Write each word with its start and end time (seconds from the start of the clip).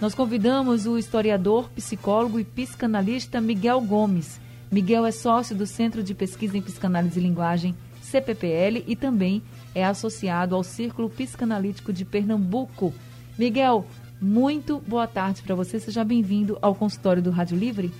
nós 0.00 0.12
convidamos 0.12 0.86
o 0.86 0.98
historiador, 0.98 1.70
psicólogo 1.70 2.40
e 2.40 2.44
psicanalista 2.44 3.40
Miguel 3.40 3.80
Gomes. 3.82 4.40
Miguel 4.72 5.06
é 5.06 5.12
sócio 5.12 5.54
do 5.54 5.64
Centro 5.64 6.02
de 6.02 6.16
Pesquisa 6.16 6.58
em 6.58 6.62
Psicanálise 6.62 7.20
e 7.20 7.22
Linguagem, 7.22 7.76
CPPL, 8.02 8.82
e 8.88 8.96
também 8.96 9.40
é 9.72 9.84
associado 9.84 10.56
ao 10.56 10.64
Círculo 10.64 11.08
Psicanalítico 11.08 11.92
de 11.92 12.04
Pernambuco. 12.04 12.92
Miguel, 13.38 13.86
muito 14.24 14.80
boa 14.86 15.06
tarde 15.06 15.42
para 15.42 15.54
você. 15.54 15.78
Seja 15.78 16.02
bem-vindo 16.02 16.58
ao 16.62 16.74
consultório 16.74 17.22
do 17.22 17.30
Rádio 17.30 17.58
Livre. 17.58 17.92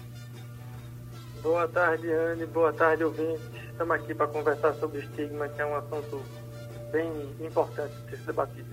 Boa 1.43 1.69
tarde, 1.69 2.11
Anne. 2.11 2.47
Boa 2.47 2.73
tarde, 2.73 3.05
ouvintes. 3.05 3.43
Estamos 3.71 3.95
aqui 3.95 4.15
para 4.15 4.27
conversar 4.29 4.73
sobre 4.75 5.01
estigma, 5.01 5.47
que 5.49 5.61
é 5.61 5.67
um 5.67 5.77
assunto 5.77 6.23
bem 6.91 7.13
importante 7.47 7.93
de 8.09 8.17
ser 8.17 8.25
debatido. 8.25 8.67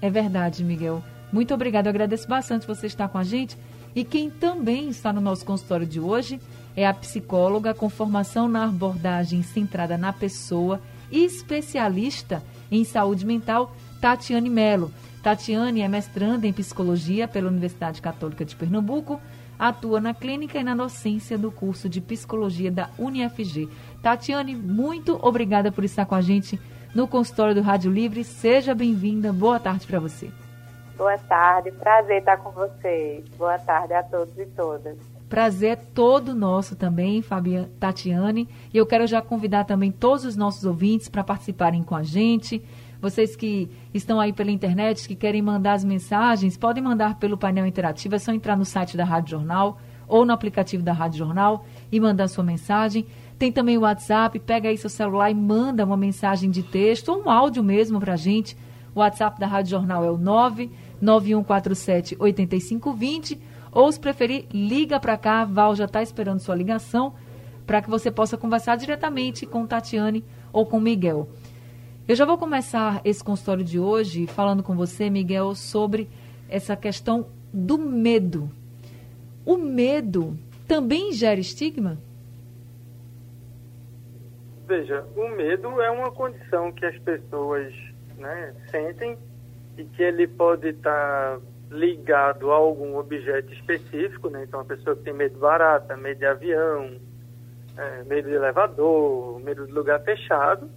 É 0.00 0.08
verdade, 0.08 0.62
Miguel. 0.62 1.02
Muito 1.32 1.52
obrigado. 1.52 1.86
Eu 1.86 1.90
agradeço 1.90 2.28
bastante 2.28 2.68
você 2.68 2.86
estar 2.86 3.08
com 3.08 3.18
a 3.18 3.24
gente. 3.24 3.58
E 3.96 4.04
quem 4.04 4.30
também 4.30 4.88
está 4.88 5.12
no 5.12 5.20
nosso 5.20 5.44
consultório 5.44 5.86
de 5.86 5.98
hoje 5.98 6.40
é 6.76 6.86
a 6.86 6.94
psicóloga 6.94 7.74
com 7.74 7.90
formação 7.90 8.46
na 8.46 8.64
abordagem 8.64 9.42
centrada 9.42 9.98
na 9.98 10.12
pessoa 10.12 10.80
e 11.10 11.24
especialista 11.24 12.42
em 12.70 12.84
saúde 12.84 13.26
mental, 13.26 13.74
Tatiane 14.00 14.48
Melo. 14.48 14.92
Tatiane 15.22 15.82
é 15.82 15.88
mestranda 15.88 16.48
em 16.48 16.52
psicologia 16.52 17.28
pela 17.28 17.48
Universidade 17.48 18.02
Católica 18.02 18.44
de 18.44 18.56
Pernambuco, 18.56 19.20
atua 19.56 20.00
na 20.00 20.12
clínica 20.12 20.58
e 20.58 20.64
na 20.64 20.74
docência 20.74 21.38
do 21.38 21.52
curso 21.52 21.88
de 21.88 22.00
psicologia 22.00 22.72
da 22.72 22.90
UniFG. 22.98 23.68
Tatiane, 24.02 24.56
muito 24.56 25.16
obrigada 25.22 25.70
por 25.70 25.84
estar 25.84 26.06
com 26.06 26.16
a 26.16 26.20
gente 26.20 26.60
no 26.92 27.06
consultório 27.06 27.54
do 27.54 27.62
Rádio 27.62 27.92
Livre. 27.92 28.24
Seja 28.24 28.74
bem-vinda. 28.74 29.32
Boa 29.32 29.60
tarde 29.60 29.86
para 29.86 30.00
você. 30.00 30.28
Boa 30.96 31.16
tarde, 31.16 31.70
prazer 31.70 32.18
estar 32.18 32.38
com 32.38 32.50
vocês. 32.50 33.24
Boa 33.38 33.58
tarde 33.60 33.94
a 33.94 34.02
todos 34.02 34.36
e 34.36 34.46
todas. 34.46 34.98
Prazer 35.28 35.70
é 35.70 35.76
todo 35.76 36.34
nosso 36.34 36.76
também, 36.76 37.22
Fabiana 37.22 37.70
Tatiane. 37.80 38.48
E 38.74 38.76
eu 38.76 38.84
quero 38.84 39.06
já 39.06 39.22
convidar 39.22 39.64
também 39.64 39.90
todos 39.90 40.24
os 40.24 40.36
nossos 40.36 40.64
ouvintes 40.64 41.08
para 41.08 41.24
participarem 41.24 41.82
com 41.82 41.94
a 41.94 42.02
gente. 42.02 42.62
Vocês 43.02 43.34
que 43.34 43.68
estão 43.92 44.20
aí 44.20 44.32
pela 44.32 44.52
internet, 44.52 45.08
que 45.08 45.16
querem 45.16 45.42
mandar 45.42 45.72
as 45.72 45.82
mensagens, 45.82 46.56
podem 46.56 46.80
mandar 46.80 47.18
pelo 47.18 47.36
painel 47.36 47.66
interativo. 47.66 48.14
É 48.14 48.18
só 48.20 48.32
entrar 48.32 48.56
no 48.56 48.64
site 48.64 48.96
da 48.96 49.04
Rádio 49.04 49.32
Jornal 49.32 49.80
ou 50.06 50.24
no 50.24 50.32
aplicativo 50.32 50.84
da 50.84 50.92
Rádio 50.92 51.18
Jornal 51.18 51.66
e 51.90 51.98
mandar 51.98 52.28
sua 52.28 52.44
mensagem. 52.44 53.04
Tem 53.36 53.50
também 53.50 53.76
o 53.76 53.80
WhatsApp, 53.80 54.38
pega 54.38 54.68
aí 54.68 54.78
seu 54.78 54.88
celular 54.88 55.32
e 55.32 55.34
manda 55.34 55.84
uma 55.84 55.96
mensagem 55.96 56.48
de 56.48 56.62
texto 56.62 57.08
ou 57.08 57.24
um 57.24 57.28
áudio 57.28 57.64
mesmo 57.64 57.98
para 57.98 58.12
a 58.12 58.16
gente. 58.16 58.56
O 58.94 59.00
WhatsApp 59.00 59.40
da 59.40 59.48
Rádio 59.48 59.72
Jornal 59.72 60.04
é 60.04 60.10
o 60.10 60.16
99147 60.16 62.14
8520. 62.20 63.40
Ou, 63.72 63.90
se 63.90 63.98
preferir, 63.98 64.46
liga 64.52 65.00
para 65.00 65.18
cá. 65.18 65.44
Val 65.44 65.74
já 65.74 65.86
está 65.86 66.00
esperando 66.00 66.38
sua 66.38 66.54
ligação 66.54 67.14
para 67.66 67.82
que 67.82 67.90
você 67.90 68.12
possa 68.12 68.36
conversar 68.36 68.76
diretamente 68.76 69.44
com 69.44 69.66
Tatiane 69.66 70.24
ou 70.52 70.66
com 70.66 70.78
Miguel. 70.78 71.28
Eu 72.08 72.16
já 72.16 72.24
vou 72.24 72.36
começar 72.36 73.00
esse 73.04 73.22
consultório 73.22 73.62
de 73.62 73.78
hoje 73.78 74.26
falando 74.26 74.60
com 74.60 74.74
você, 74.74 75.08
Miguel, 75.08 75.54
sobre 75.54 76.10
essa 76.48 76.74
questão 76.74 77.28
do 77.52 77.78
medo. 77.78 78.50
O 79.46 79.56
medo 79.56 80.36
também 80.66 81.12
gera 81.12 81.38
estigma? 81.38 81.96
Veja, 84.66 85.06
o 85.14 85.28
medo 85.28 85.80
é 85.80 85.90
uma 85.92 86.10
condição 86.10 86.72
que 86.72 86.84
as 86.84 86.98
pessoas 86.98 87.72
né, 88.18 88.52
sentem 88.68 89.16
e 89.78 89.84
que 89.84 90.02
ele 90.02 90.26
pode 90.26 90.70
estar 90.70 91.38
ligado 91.70 92.50
a 92.50 92.56
algum 92.56 92.96
objeto 92.96 93.52
específico, 93.52 94.28
né? 94.28 94.42
Então, 94.42 94.58
a 94.58 94.64
pessoa 94.64 94.96
que 94.96 95.04
tem 95.04 95.14
medo 95.14 95.34
de 95.34 95.40
barata, 95.40 95.96
medo 95.96 96.18
de 96.18 96.26
avião, 96.26 96.96
é, 97.76 98.02
medo 98.02 98.28
de 98.28 98.34
elevador, 98.34 99.38
medo 99.38 99.66
de 99.66 99.72
lugar 99.72 100.00
fechado, 100.02 100.68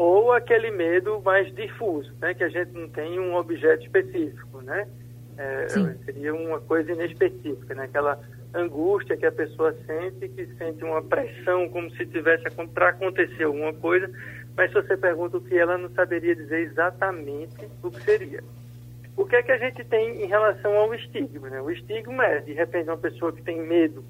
ou 0.00 0.32
aquele 0.32 0.70
medo 0.70 1.20
mais 1.20 1.54
difuso, 1.54 2.10
né, 2.22 2.32
que 2.32 2.42
a 2.42 2.48
gente 2.48 2.72
não 2.72 2.88
tem 2.88 3.20
um 3.20 3.34
objeto 3.34 3.84
específico, 3.84 4.62
né? 4.62 4.88
É, 5.36 5.68
seria 6.06 6.34
uma 6.34 6.58
coisa 6.58 6.90
inespecífica, 6.92 7.74
né? 7.74 7.84
Aquela 7.84 8.18
angústia 8.54 9.14
que 9.18 9.26
a 9.26 9.32
pessoa 9.32 9.76
sente, 9.86 10.26
que 10.30 10.46
sente 10.56 10.82
uma 10.82 11.02
pressão 11.02 11.68
como 11.68 11.90
se 11.90 12.06
tivesse 12.06 12.44
para 12.72 12.88
acontecer 12.88 13.44
alguma 13.44 13.74
coisa, 13.74 14.10
mas 14.56 14.70
se 14.70 14.80
você 14.80 14.96
pergunta 14.96 15.36
o 15.36 15.40
que 15.42 15.54
ela 15.58 15.76
não 15.76 15.90
saberia 15.90 16.34
dizer 16.34 16.60
exatamente 16.60 17.68
o 17.82 17.90
que 17.90 18.02
seria. 18.02 18.42
O 19.18 19.26
que 19.26 19.36
é 19.36 19.42
que 19.42 19.52
a 19.52 19.58
gente 19.58 19.84
tem 19.84 20.24
em 20.24 20.26
relação 20.26 20.78
ao 20.78 20.94
estigma? 20.94 21.50
Né? 21.50 21.60
O 21.60 21.70
estigma 21.70 22.24
é, 22.24 22.40
de 22.40 22.54
repente, 22.54 22.88
uma 22.88 22.96
pessoa 22.96 23.34
que 23.34 23.42
tem 23.42 23.60
medo 23.60 24.02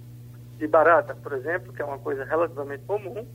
de 0.56 0.68
barata, 0.68 1.16
por 1.16 1.32
exemplo, 1.32 1.72
que 1.72 1.82
é 1.82 1.84
uma 1.84 1.98
coisa 1.98 2.24
relativamente 2.24 2.84
comum, 2.84 3.26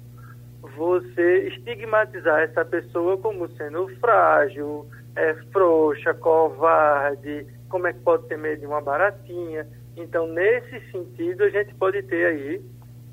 você 0.62 1.48
estigmatizar 1.50 2.42
essa 2.42 2.66
pessoa 2.66 3.18
como 3.18 3.48
sendo 3.56 3.88
frágil, 4.00 4.88
é, 5.16 5.34
frouxa, 5.52 6.14
covarde, 6.14 7.48
como 7.70 7.88
é 7.88 7.94
que 7.94 8.00
pode 8.00 8.28
ter 8.28 8.38
medo 8.38 8.62
de 8.62 8.66
uma 8.66 8.82
baratinha. 8.82 9.68
Então, 9.96 10.28
nesse 10.28 10.80
sentido, 10.92 11.44
a 11.44 11.50
gente 11.50 11.74
pode 11.76 12.02
ter 12.04 12.26
aí 12.26 12.62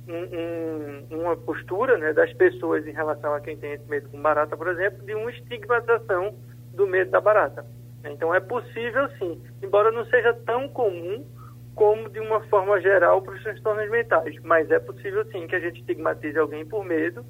um, 0.09 1.17
um, 1.17 1.21
uma 1.21 1.37
postura 1.37 1.97
né, 1.97 2.13
das 2.13 2.33
pessoas 2.35 2.87
em 2.87 2.93
relação 2.93 3.35
a 3.35 3.41
quem 3.41 3.57
tem 3.57 3.73
esse 3.73 3.89
medo 3.89 4.09
com 4.09 4.21
barata, 4.21 4.57
por 4.57 4.69
exemplo, 4.69 5.05
de 5.05 5.15
uma 5.15 5.31
estigmatização 5.31 6.35
do 6.75 6.87
medo 6.87 7.11
da 7.11 7.21
barata. 7.21 7.65
Então, 8.05 8.35
é 8.35 8.41
possível 8.41 9.09
sim, 9.19 9.41
embora 9.63 9.93
não 9.93 10.05
seja 10.07 10.33
tão 10.45 10.69
comum 10.69 11.25
como 11.75 12.09
de 12.09 12.21
uma 12.21 12.41
forma 12.49 12.81
geral 12.81 13.23
para 13.23 13.35
os 13.35 13.43
transtornos 13.43 13.91
mentais, 13.91 14.37
mas 14.43 14.71
é 14.71 14.79
possível 14.79 15.25
sim 15.31 15.47
que 15.47 15.57
a 15.57 15.61
gente 15.61 15.81
estigmatize 15.81 16.39
alguém 16.39 16.67
por 16.67 16.85
medo 16.85 17.25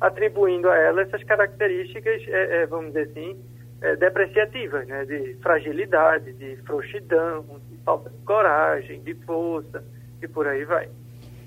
atribuindo 0.00 0.68
a 0.68 0.76
ela 0.76 1.02
essas 1.02 1.22
características, 1.24 2.22
é, 2.28 2.62
é, 2.62 2.66
vamos 2.66 2.88
dizer 2.88 3.08
assim, 3.10 3.36
é, 3.80 3.96
depreciativas, 3.96 4.86
né? 4.86 5.04
de 5.04 5.34
fragilidade, 5.42 6.32
de 6.34 6.56
frouxidão, 6.64 7.44
de 7.70 7.78
falta 7.78 8.10
de 8.10 8.18
coragem, 8.18 9.02
de 9.02 9.14
força 9.14 9.82
e 10.22 10.28
por 10.28 10.46
aí 10.46 10.64
vai. 10.64 10.88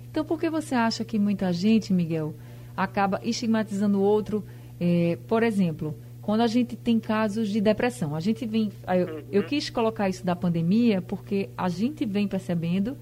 Então, 0.09 0.25
por 0.25 0.39
que 0.39 0.49
você 0.49 0.73
acha 0.73 1.05
que 1.05 1.19
muita 1.19 1.53
gente, 1.53 1.93
Miguel, 1.93 2.33
acaba 2.75 3.19
estigmatizando 3.23 3.99
o 3.99 4.01
outro? 4.01 4.43
É, 4.81 5.17
por 5.27 5.43
exemplo, 5.43 5.93
quando 6.29 6.41
a 6.41 6.47
gente 6.47 6.75
tem 6.75 6.99
casos 6.99 7.49
de 7.49 7.59
depressão, 7.59 8.15
a 8.15 8.19
gente 8.19 8.45
vem. 8.45 8.71
Eu, 8.87 9.15
uhum. 9.15 9.23
eu 9.31 9.43
quis 9.45 9.67
colocar 9.71 10.07
isso 10.09 10.23
da 10.23 10.35
pandemia 10.35 11.01
porque 11.01 11.49
a 11.57 11.67
gente 11.67 12.05
vem 12.05 12.27
percebendo 12.27 12.95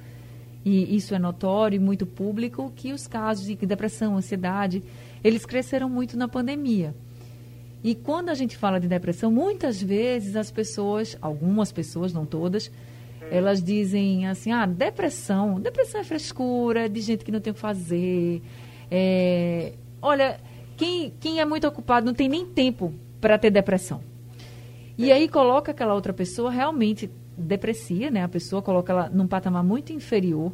e 0.63 0.95
isso 0.95 1.13
é 1.13 1.19
notório 1.19 1.75
e 1.75 1.79
muito 1.79 2.05
público, 2.05 2.71
que 2.73 2.93
os 2.93 3.05
casos 3.05 3.45
de 3.45 3.53
depressão, 3.57 4.15
ansiedade, 4.15 4.81
eles 5.21 5.45
cresceram 5.45 5.89
muito 5.89 6.17
na 6.17 6.29
pandemia. 6.29 6.95
E 7.83 7.95
quando 7.95 8.29
a 8.29 8.33
gente 8.33 8.55
fala 8.55 8.79
de 8.79 8.87
depressão, 8.87 9.29
muitas 9.29 9.83
vezes 9.83 10.37
as 10.37 10.49
pessoas, 10.49 11.17
algumas 11.21 11.69
pessoas, 11.69 12.13
não 12.13 12.25
todas, 12.25 12.71
elas 13.29 13.61
dizem 13.61 14.25
assim, 14.25 14.53
ah, 14.53 14.65
depressão, 14.65 15.59
depressão 15.59 15.99
é 15.99 16.03
frescura, 16.05 16.87
de 16.87 17.01
gente 17.01 17.25
que 17.25 17.31
não 17.33 17.41
tem 17.41 17.51
o 17.51 17.53
que 17.53 17.59
fazer, 17.59 18.41
é, 18.89 19.73
olha, 20.01 20.39
quem, 20.77 21.11
quem 21.19 21.41
é 21.41 21.45
muito 21.45 21.67
ocupado 21.67 22.05
não 22.05 22.13
tem 22.13 22.29
nem 22.29 22.45
tempo 22.45 22.93
para 23.19 23.37
ter 23.37 23.49
depressão. 23.49 24.01
E 24.97 25.11
aí 25.11 25.27
coloca 25.27 25.71
aquela 25.71 25.93
outra 25.93 26.11
pessoa 26.11 26.49
realmente 26.49 27.09
deprecia, 27.37 28.09
né? 28.09 28.23
A 28.23 28.27
pessoa 28.27 28.61
coloca 28.61 28.91
ela 28.91 29.09
num 29.09 29.27
patamar 29.27 29.63
muito 29.63 29.93
inferior 29.93 30.51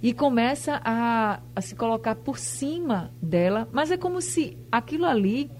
e 0.00 0.12
começa 0.12 0.80
a, 0.84 1.40
a 1.56 1.60
se 1.60 1.74
colocar 1.74 2.14
por 2.14 2.38
cima 2.38 3.12
dela, 3.20 3.68
mas 3.72 3.90
é 3.90 3.96
como 3.96 4.20
se 4.20 4.56
aquilo 4.70 5.04
ali 5.04 5.50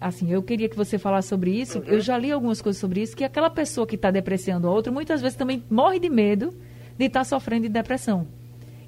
assim, 0.00 0.30
eu 0.30 0.40
queria 0.40 0.68
que 0.68 0.76
você 0.76 0.96
falasse 0.96 1.26
sobre 1.28 1.50
isso. 1.50 1.78
Uhum. 1.80 1.84
Eu 1.86 2.00
já 2.00 2.16
li 2.16 2.30
algumas 2.30 2.62
coisas 2.62 2.80
sobre 2.80 3.02
isso, 3.02 3.16
que 3.16 3.24
aquela 3.24 3.50
pessoa 3.50 3.84
que 3.84 3.96
está 3.96 4.12
depreciando 4.12 4.68
a 4.68 4.70
outra, 4.70 4.92
muitas 4.92 5.20
vezes 5.20 5.36
também 5.36 5.64
morre 5.68 5.98
de 5.98 6.08
medo 6.08 6.54
de 6.96 7.06
estar 7.06 7.20
tá 7.20 7.24
sofrendo 7.24 7.62
de 7.62 7.68
depressão. 7.68 8.28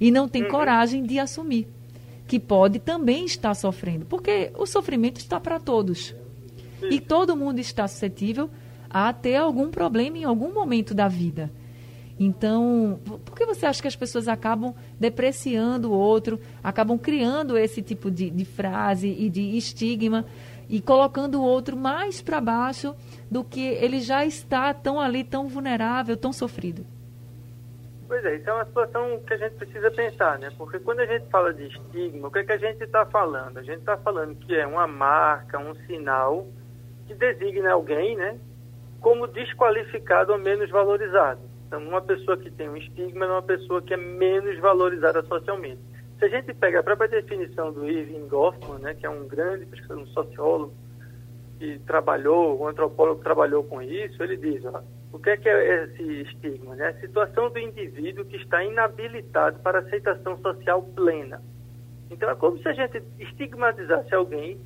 E 0.01 0.13
não 0.13 0.29
tem 0.29 0.45
uhum. 0.45 0.51
coragem 0.51 1.03
de 1.03 1.19
assumir 1.19 1.67
que 2.31 2.39
pode 2.39 2.79
também 2.79 3.25
estar 3.25 3.53
sofrendo. 3.55 4.07
Porque 4.07 4.53
o 4.57 4.65
sofrimento 4.65 5.19
está 5.19 5.41
para 5.41 5.59
todos. 5.59 6.15
E 6.89 7.01
todo 7.01 7.37
mundo 7.37 7.59
está 7.59 7.89
suscetível 7.89 8.49
a 8.89 9.13
ter 9.13 9.35
algum 9.35 9.69
problema 9.69 10.17
em 10.17 10.23
algum 10.23 10.55
momento 10.55 10.95
da 10.95 11.09
vida. 11.09 11.51
Então, 12.21 13.01
por 13.25 13.37
que 13.37 13.45
você 13.45 13.67
acha 13.67 13.83
que 13.83 13.89
as 13.89 13.97
pessoas 13.97 14.29
acabam 14.29 14.73
depreciando 14.97 15.91
o 15.91 15.93
outro, 15.93 16.39
acabam 16.63 16.97
criando 16.97 17.59
esse 17.59 17.83
tipo 17.83 18.09
de, 18.09 18.31
de 18.31 18.45
frase 18.45 19.09
e 19.09 19.29
de 19.29 19.57
estigma 19.57 20.25
e 20.69 20.81
colocando 20.81 21.41
o 21.41 21.43
outro 21.43 21.77
mais 21.77 22.23
para 22.23 22.41
baixo 22.41 22.95
do 23.29 23.43
que 23.43 23.61
ele 23.61 24.01
já 24.01 24.25
está 24.25 24.73
tão 24.73 25.01
ali, 25.01 25.25
tão 25.25 25.49
vulnerável, 25.49 26.17
tão 26.17 26.33
sofrido? 26.33 26.87
Pois 28.11 28.25
é, 28.25 28.35
isso 28.35 28.51
é 28.51 28.53
uma 28.53 28.65
situação 28.65 29.21
que 29.21 29.35
a 29.35 29.37
gente 29.37 29.55
precisa 29.55 29.89
pensar, 29.89 30.37
né? 30.41 30.51
Porque 30.59 30.81
quando 30.81 30.99
a 30.99 31.07
gente 31.07 31.31
fala 31.31 31.55
de 31.55 31.69
estigma, 31.69 32.27
o 32.27 32.31
que, 32.33 32.41
é 32.41 32.45
que 32.45 32.51
a 32.51 32.59
gente 32.59 32.83
está 32.83 33.07
falando? 33.07 33.57
A 33.57 33.63
gente 33.63 33.79
está 33.79 33.97
falando 33.99 34.35
que 34.35 34.53
é 34.53 34.67
uma 34.67 34.85
marca, 34.85 35.61
um 35.61 35.77
sinal 35.87 36.45
que 37.07 37.15
designa 37.15 37.71
alguém, 37.71 38.17
né? 38.17 38.37
Como 39.01 39.29
desqualificado 39.29 40.33
ou 40.33 40.39
menos 40.41 40.69
valorizado. 40.71 41.41
Então, 41.69 41.81
uma 41.85 42.03
pessoa 42.03 42.37
que 42.37 42.51
tem 42.51 42.69
um 42.69 42.77
estigma 42.77 43.27
é 43.27 43.29
uma 43.29 43.43
pessoa 43.43 43.81
que 43.81 43.95
é 43.95 43.97
menos 43.97 44.59
valorizada 44.59 45.23
socialmente. 45.23 45.81
Se 46.19 46.25
a 46.25 46.29
gente 46.29 46.53
pega 46.53 46.81
a 46.81 46.83
própria 46.83 47.07
definição 47.07 47.73
do 47.73 47.89
Irving 47.89 48.27
Goffman, 48.27 48.81
né, 48.81 48.95
que 48.95 49.07
é 49.07 49.09
um 49.09 49.29
grande 49.29 49.69
um 49.89 50.07
sociólogo 50.07 50.75
que 51.61 51.79
trabalhou, 51.87 52.61
um 52.61 52.67
antropólogo 52.67 53.19
que 53.19 53.25
trabalhou 53.25 53.63
com 53.63 53.81
isso, 53.81 54.21
ele 54.21 54.37
diz, 54.37 54.65
ó, 54.65 54.83
o 55.13 55.19
que 55.19 55.31
é, 55.31 55.37
que 55.37 55.49
é 55.49 55.85
esse 55.85 56.03
estigma? 56.23 56.75
Né? 56.75 56.89
A 56.89 57.01
situação 57.01 57.51
do 57.51 57.59
indivíduo 57.59 58.25
que 58.25 58.37
está 58.37 58.63
inabilitado 58.63 59.59
para 59.61 59.81
aceitação 59.81 60.39
social 60.39 60.83
plena. 60.83 61.43
Então 62.11 62.31
é 62.31 62.35
como 62.35 62.59
se 62.59 62.69
a 62.69 62.73
gente 62.73 63.03
estigmatizasse 63.19 64.15
alguém 64.15 64.59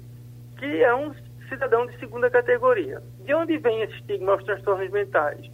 que 0.59 0.83
é 0.83 0.95
um 0.95 1.15
cidadão 1.49 1.87
de 1.87 1.99
segunda 1.99 2.31
categoria. 2.31 3.03
De 3.25 3.35
onde 3.35 3.57
vem 3.59 3.83
esse 3.83 3.95
estigma 3.95 4.33
aos 4.33 4.45
transtornos 4.45 4.91
mentais? 4.91 5.51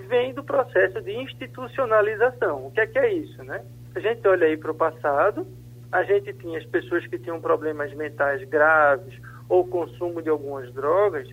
vem 0.00 0.32
do 0.32 0.42
processo 0.42 1.00
de 1.00 1.12
institucionalização. 1.12 2.66
O 2.66 2.70
que 2.70 2.80
é 2.80 2.86
que 2.86 2.98
é 2.98 3.12
isso, 3.12 3.42
né? 3.44 3.62
A 3.94 4.00
gente 4.00 4.26
olha 4.26 4.46
aí 4.46 4.56
para 4.56 4.70
o 4.70 4.74
passado, 4.74 5.46
a 5.90 6.02
gente 6.02 6.32
tinha 6.34 6.58
as 6.58 6.64
pessoas 6.66 7.06
que 7.06 7.18
tinham 7.18 7.40
problemas 7.40 7.92
mentais 7.94 8.42
graves 8.48 9.14
ou 9.48 9.66
consumo 9.66 10.22
de 10.22 10.30
algumas 10.30 10.72
drogas. 10.72 11.28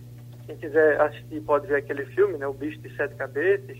Quem 0.50 0.56
quiser 0.56 1.00
assistir 1.00 1.40
pode 1.42 1.68
ver 1.68 1.76
aquele 1.76 2.04
filme, 2.06 2.36
né? 2.36 2.44
O 2.44 2.52
Bicho 2.52 2.80
de 2.80 2.92
Sete 2.96 3.14
Cabeças. 3.14 3.78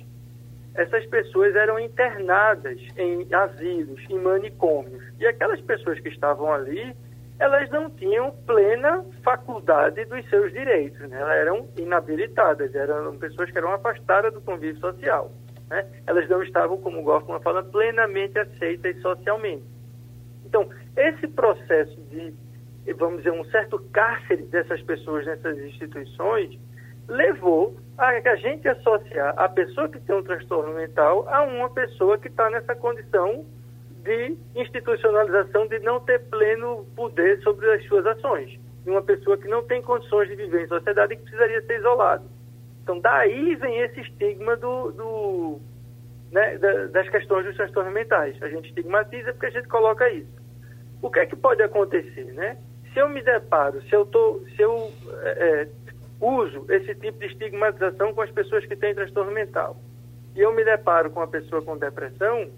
Essas 0.72 1.04
pessoas 1.06 1.56
eram 1.56 1.80
internadas 1.80 2.78
em 2.96 3.26
asilos, 3.34 4.00
em 4.08 4.16
manicômios. 4.20 5.02
E 5.18 5.26
aquelas 5.26 5.60
pessoas 5.62 5.98
que 5.98 6.08
estavam 6.08 6.52
ali 6.52 6.94
elas 7.40 7.68
não 7.70 7.88
tinham 7.90 8.30
plena 8.46 9.02
faculdade 9.24 10.04
dos 10.04 10.28
seus 10.28 10.52
direitos, 10.52 11.00
né? 11.08 11.18
elas 11.18 11.36
eram 11.38 11.68
inabilitadas, 11.78 12.72
eram 12.74 13.16
pessoas 13.16 13.50
que 13.50 13.56
eram 13.56 13.72
afastadas 13.72 14.32
do 14.32 14.42
convívio 14.42 14.78
social. 14.78 15.32
Né? 15.70 15.86
Elas 16.06 16.28
não 16.28 16.42
estavam, 16.42 16.76
como 16.76 17.00
o 17.00 17.02
Goffman 17.02 17.40
fala, 17.40 17.62
plenamente 17.64 18.38
aceitas 18.38 19.00
socialmente. 19.00 19.64
Então, 20.44 20.68
esse 20.94 21.26
processo 21.28 21.98
de, 22.10 22.34
vamos 22.96 23.18
dizer, 23.18 23.32
um 23.32 23.44
certo 23.44 23.78
cárcere 23.92 24.42
dessas 24.44 24.82
pessoas 24.82 25.26
nessas 25.26 25.58
instituições 25.58 26.58
levou 27.08 27.76
a, 27.98 28.08
a 28.08 28.36
gente 28.36 28.66
associar 28.68 29.34
a 29.36 29.48
pessoa 29.48 29.88
que 29.88 30.00
tem 30.00 30.14
um 30.16 30.22
transtorno 30.22 30.74
mental 30.74 31.28
a 31.28 31.42
uma 31.42 31.68
pessoa 31.70 32.16
que 32.18 32.28
está 32.28 32.48
nessa 32.50 32.74
condição 32.74 33.44
de 34.02 34.36
institucionalização 34.54 35.66
de 35.66 35.78
não 35.80 36.00
ter 36.00 36.20
pleno 36.30 36.86
poder 36.96 37.40
sobre 37.42 37.70
as 37.72 37.84
suas 37.86 38.06
ações. 38.06 38.58
Uma 38.86 39.02
pessoa 39.02 39.36
que 39.36 39.46
não 39.46 39.62
tem 39.64 39.82
condições 39.82 40.28
de 40.28 40.36
viver 40.36 40.64
em 40.64 40.68
sociedade 40.68 41.12
e 41.12 41.16
que 41.16 41.22
precisaria 41.22 41.60
ser 41.62 41.78
isolado. 41.78 42.24
Então, 42.82 42.98
daí 42.98 43.54
vem 43.56 43.78
esse 43.80 44.00
estigma 44.00 44.56
do, 44.56 44.90
do 44.92 45.60
né, 46.32 46.56
das 46.58 47.08
questões 47.10 47.44
dos 47.44 47.56
transtornos 47.56 47.92
mentais. 47.92 48.40
A 48.42 48.48
gente 48.48 48.68
estigmatiza 48.68 49.32
porque 49.32 49.46
a 49.46 49.50
gente 49.50 49.68
coloca 49.68 50.08
isso. 50.10 50.30
O 51.02 51.10
que 51.10 51.18
é 51.18 51.26
que 51.26 51.36
pode 51.36 51.62
acontecer, 51.62 52.32
né? 52.32 52.56
Se 52.92 52.98
eu 52.98 53.08
me 53.08 53.22
deparo, 53.22 53.80
se 53.82 53.94
eu, 53.94 54.04
tô, 54.06 54.40
se 54.56 54.62
eu 54.62 54.92
é, 55.22 55.62
é 55.62 55.68
uso 56.20 56.66
esse 56.68 56.94
tipo 56.96 57.18
de 57.18 57.26
estigmatização 57.26 58.12
com 58.12 58.22
as 58.22 58.30
pessoas 58.30 58.66
que 58.66 58.76
têm 58.76 58.94
transtorno 58.94 59.32
mental, 59.32 59.76
e 60.34 60.40
eu 60.40 60.54
me 60.54 60.64
deparo 60.64 61.10
com 61.10 61.20
uma 61.20 61.28
pessoa 61.28 61.62
com 61.62 61.76
depressão, 61.76 62.50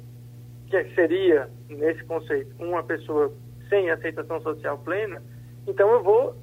que 0.68 0.94
seria, 0.94 1.48
nesse 1.68 2.02
conceito, 2.04 2.54
uma 2.58 2.82
pessoa 2.82 3.32
sem 3.68 3.90
aceitação 3.90 4.40
social 4.40 4.78
plena, 4.78 5.22
então 5.66 5.90
eu 5.92 6.02
vou 6.02 6.34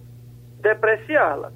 depreciá-la. 0.62 1.52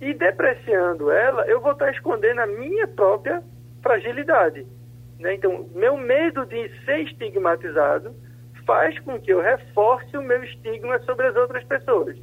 E 0.00 0.12
depreciando 0.12 1.10
ela, 1.10 1.46
eu 1.46 1.60
vou 1.60 1.72
estar 1.72 1.90
escondendo 1.90 2.40
a 2.40 2.46
minha 2.46 2.86
própria 2.86 3.42
fragilidade. 3.82 4.66
Né? 5.18 5.34
Então, 5.34 5.68
meu 5.74 5.96
medo 5.96 6.44
de 6.44 6.68
ser 6.84 7.00
estigmatizado 7.00 8.14
faz 8.66 8.98
com 9.00 9.18
que 9.20 9.32
eu 9.32 9.40
reforce 9.40 10.16
o 10.16 10.22
meu 10.22 10.42
estigma 10.42 10.98
sobre 11.00 11.26
as 11.26 11.36
outras 11.36 11.64
pessoas. 11.64 12.18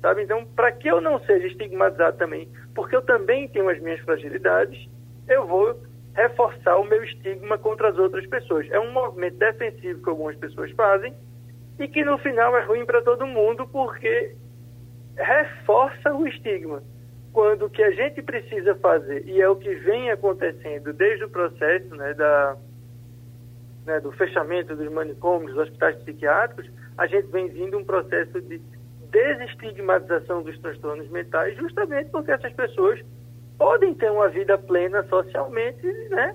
Sabe? 0.00 0.24
Então, 0.24 0.44
para 0.56 0.72
que 0.72 0.88
eu 0.88 1.00
não 1.00 1.20
seja 1.20 1.46
estigmatizado 1.46 2.18
também, 2.18 2.48
porque 2.74 2.96
eu 2.96 3.02
também 3.02 3.48
tenho 3.48 3.68
as 3.68 3.80
minhas 3.80 4.00
fragilidades, 4.00 4.88
eu 5.28 5.46
vou 5.46 5.80
reforçar 6.14 6.76
o 6.76 6.84
meu 6.84 7.02
estigma 7.04 7.56
contra 7.56 7.88
as 7.88 7.96
outras 7.96 8.26
pessoas. 8.26 8.68
É 8.70 8.80
um 8.80 8.92
movimento 8.92 9.38
defensivo 9.38 10.02
que 10.02 10.10
algumas 10.10 10.36
pessoas 10.36 10.70
fazem 10.72 11.14
e 11.78 11.86
que 11.88 12.04
no 12.04 12.18
final 12.18 12.56
é 12.56 12.64
ruim 12.64 12.84
para 12.84 13.00
todo 13.00 13.26
mundo 13.26 13.66
porque 13.68 14.34
reforça 15.16 16.12
o 16.12 16.26
estigma. 16.26 16.82
Quando 17.32 17.64
o 17.64 17.70
que 17.70 17.82
a 17.82 17.90
gente 17.92 18.20
precisa 18.20 18.74
fazer, 18.74 19.26
e 19.26 19.40
é 19.40 19.48
o 19.48 19.56
que 19.56 19.74
vem 19.74 20.10
acontecendo 20.10 20.92
desde 20.92 21.24
o 21.24 21.30
processo 21.30 21.94
né, 21.94 22.12
da, 22.12 22.58
né, 23.86 24.00
do 24.00 24.12
fechamento 24.12 24.76
dos 24.76 24.90
manicômios, 24.90 25.52
dos 25.52 25.64
hospitais 25.64 25.96
psiquiátricos, 26.02 26.70
a 26.96 27.06
gente 27.06 27.28
vem 27.28 27.48
vindo 27.48 27.78
um 27.78 27.84
processo 27.84 28.40
de 28.40 28.60
desestigmatização 29.10 30.42
dos 30.42 30.58
transtornos 30.60 31.08
mentais, 31.10 31.56
justamente 31.56 32.10
porque 32.10 32.30
essas 32.30 32.52
pessoas 32.54 33.00
podem 33.58 33.94
ter 33.94 34.10
uma 34.10 34.28
vida 34.28 34.56
plena 34.56 35.02
socialmente, 35.04 35.86
né? 36.10 36.34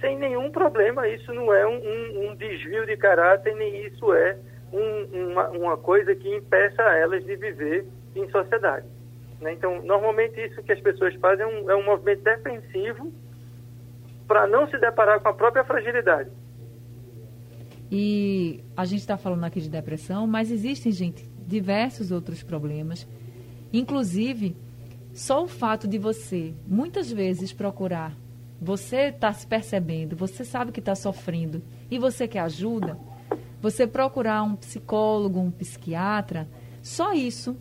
Sem 0.00 0.18
nenhum 0.18 0.50
problema. 0.50 1.06
Isso 1.06 1.32
não 1.32 1.52
é 1.52 1.66
um, 1.66 1.76
um, 1.76 2.30
um 2.30 2.36
desvio 2.36 2.86
de 2.86 2.96
caráter, 2.96 3.54
nem 3.54 3.86
isso 3.86 4.12
é 4.12 4.38
um, 4.72 5.30
uma, 5.30 5.48
uma, 5.50 5.76
coisa 5.76 6.14
que 6.14 6.34
impeça 6.34 6.82
elas 6.82 7.24
de 7.24 7.36
viver 7.36 7.86
em 8.16 8.28
sociedade. 8.30 8.86
Né? 9.40 9.52
Então, 9.52 9.82
normalmente 9.82 10.40
isso 10.40 10.62
que 10.62 10.72
as 10.72 10.80
pessoas 10.80 11.14
fazem 11.16 11.44
é 11.44 11.46
um, 11.46 11.70
é 11.70 11.76
um 11.76 11.84
movimento 11.84 12.22
defensivo 12.22 13.12
para 14.26 14.46
não 14.46 14.66
se 14.68 14.78
deparar 14.78 15.20
com 15.20 15.28
a 15.28 15.34
própria 15.34 15.64
fragilidade. 15.64 16.30
E 17.96 18.64
a 18.76 18.84
gente 18.84 19.02
está 19.02 19.16
falando 19.16 19.44
aqui 19.44 19.60
de 19.60 19.68
depressão, 19.68 20.26
mas 20.26 20.50
existem, 20.50 20.90
gente, 20.90 21.24
diversos 21.46 22.10
outros 22.10 22.42
problemas, 22.42 23.06
inclusive 23.72 24.56
só 25.12 25.44
o 25.44 25.46
fato 25.46 25.86
de 25.86 25.96
você, 25.96 26.52
muitas 26.66 27.08
vezes, 27.08 27.52
procurar, 27.52 28.12
você 28.60 29.10
está 29.10 29.32
se 29.32 29.46
percebendo, 29.46 30.16
você 30.16 30.44
sabe 30.44 30.72
que 30.72 30.80
está 30.80 30.96
sofrendo 30.96 31.62
e 31.88 31.96
você 31.96 32.26
quer 32.26 32.40
ajuda, 32.40 32.98
você 33.62 33.86
procurar 33.86 34.42
um 34.42 34.56
psicólogo, 34.56 35.38
um 35.38 35.52
psiquiatra, 35.52 36.48
só 36.82 37.12
isso, 37.12 37.56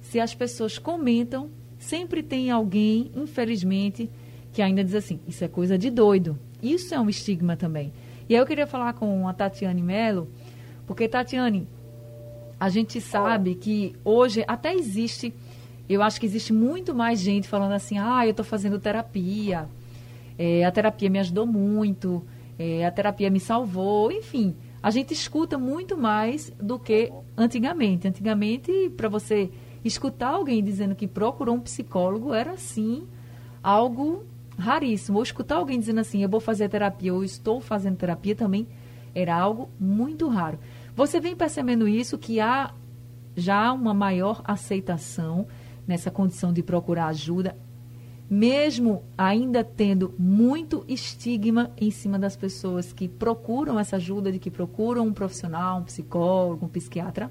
se 0.00 0.20
as 0.20 0.32
pessoas 0.32 0.78
comentam, 0.78 1.50
sempre 1.76 2.22
tem 2.22 2.52
alguém, 2.52 3.10
infelizmente, 3.16 4.08
que 4.52 4.62
ainda 4.62 4.84
diz 4.84 4.94
assim: 4.94 5.18
isso 5.26 5.42
é 5.42 5.48
coisa 5.48 5.76
de 5.76 5.90
doido. 5.90 6.38
Isso 6.62 6.94
é 6.94 7.00
um 7.00 7.10
estigma 7.10 7.56
também. 7.56 7.92
E 8.28 8.34
aí 8.34 8.40
eu 8.40 8.46
queria 8.46 8.66
falar 8.66 8.92
com 8.94 9.28
a 9.28 9.32
Tatiane 9.32 9.82
Mello, 9.82 10.28
porque, 10.86 11.08
Tatiane, 11.08 11.68
a 12.58 12.68
gente 12.68 13.00
sabe 13.00 13.54
que 13.54 13.94
hoje 14.04 14.44
até 14.46 14.74
existe 14.74 15.34
eu 15.88 16.02
acho 16.02 16.18
que 16.18 16.26
existe 16.26 16.52
muito 16.52 16.94
mais 16.94 17.20
gente 17.20 17.48
falando 17.48 17.72
assim, 17.72 17.98
ah, 17.98 18.24
eu 18.24 18.30
estou 18.30 18.44
fazendo 18.44 18.78
terapia, 18.78 19.68
é, 20.38 20.64
a 20.64 20.70
terapia 20.70 21.10
me 21.10 21.18
ajudou 21.18 21.46
muito, 21.46 22.24
é, 22.58 22.86
a 22.86 22.90
terapia 22.90 23.30
me 23.30 23.40
salvou, 23.40 24.10
enfim. 24.10 24.54
a 24.82 24.90
gente 24.90 25.12
escuta 25.12 25.58
muito 25.58 25.96
mais 25.96 26.50
do 26.60 26.78
que 26.78 27.12
antigamente. 27.36 28.08
Antigamente, 28.08 28.90
para 28.96 29.08
você 29.08 29.50
escutar 29.84 30.30
alguém 30.30 30.62
dizendo 30.62 30.94
que 30.94 31.06
procurou 31.06 31.56
um 31.56 31.60
psicólogo 31.60 32.32
era 32.32 32.52
assim 32.52 33.06
algo 33.62 34.24
raríssimo. 34.62 35.18
Ou 35.18 35.22
escutar 35.22 35.56
alguém 35.56 35.78
dizendo 35.78 36.00
assim, 36.00 36.22
eu 36.22 36.28
vou 36.28 36.40
fazer 36.40 36.68
terapia 36.68 37.12
ou 37.12 37.24
estou 37.24 37.60
fazendo 37.60 37.96
terapia 37.96 38.34
também 38.34 38.66
era 39.14 39.36
algo 39.36 39.68
muito 39.78 40.28
raro. 40.28 40.58
Você 40.94 41.20
vem 41.20 41.36
percebendo 41.36 41.86
isso 41.86 42.18
que 42.18 42.40
há 42.40 42.72
já 43.34 43.72
uma 43.72 43.94
maior 43.94 44.42
aceitação 44.44 45.46
nessa 45.86 46.10
condição 46.10 46.52
de 46.52 46.62
procurar 46.62 47.06
ajuda, 47.06 47.56
mesmo 48.30 49.02
ainda 49.16 49.62
tendo 49.64 50.14
muito 50.18 50.84
estigma 50.88 51.70
em 51.78 51.90
cima 51.90 52.18
das 52.18 52.36
pessoas 52.36 52.92
que 52.92 53.08
procuram 53.08 53.78
essa 53.78 53.96
ajuda, 53.96 54.32
de 54.32 54.38
que 54.38 54.50
procuram 54.50 55.06
um 55.06 55.12
profissional, 55.12 55.80
um 55.80 55.84
psicólogo, 55.84 56.66
um 56.66 56.68
psiquiatra? 56.68 57.30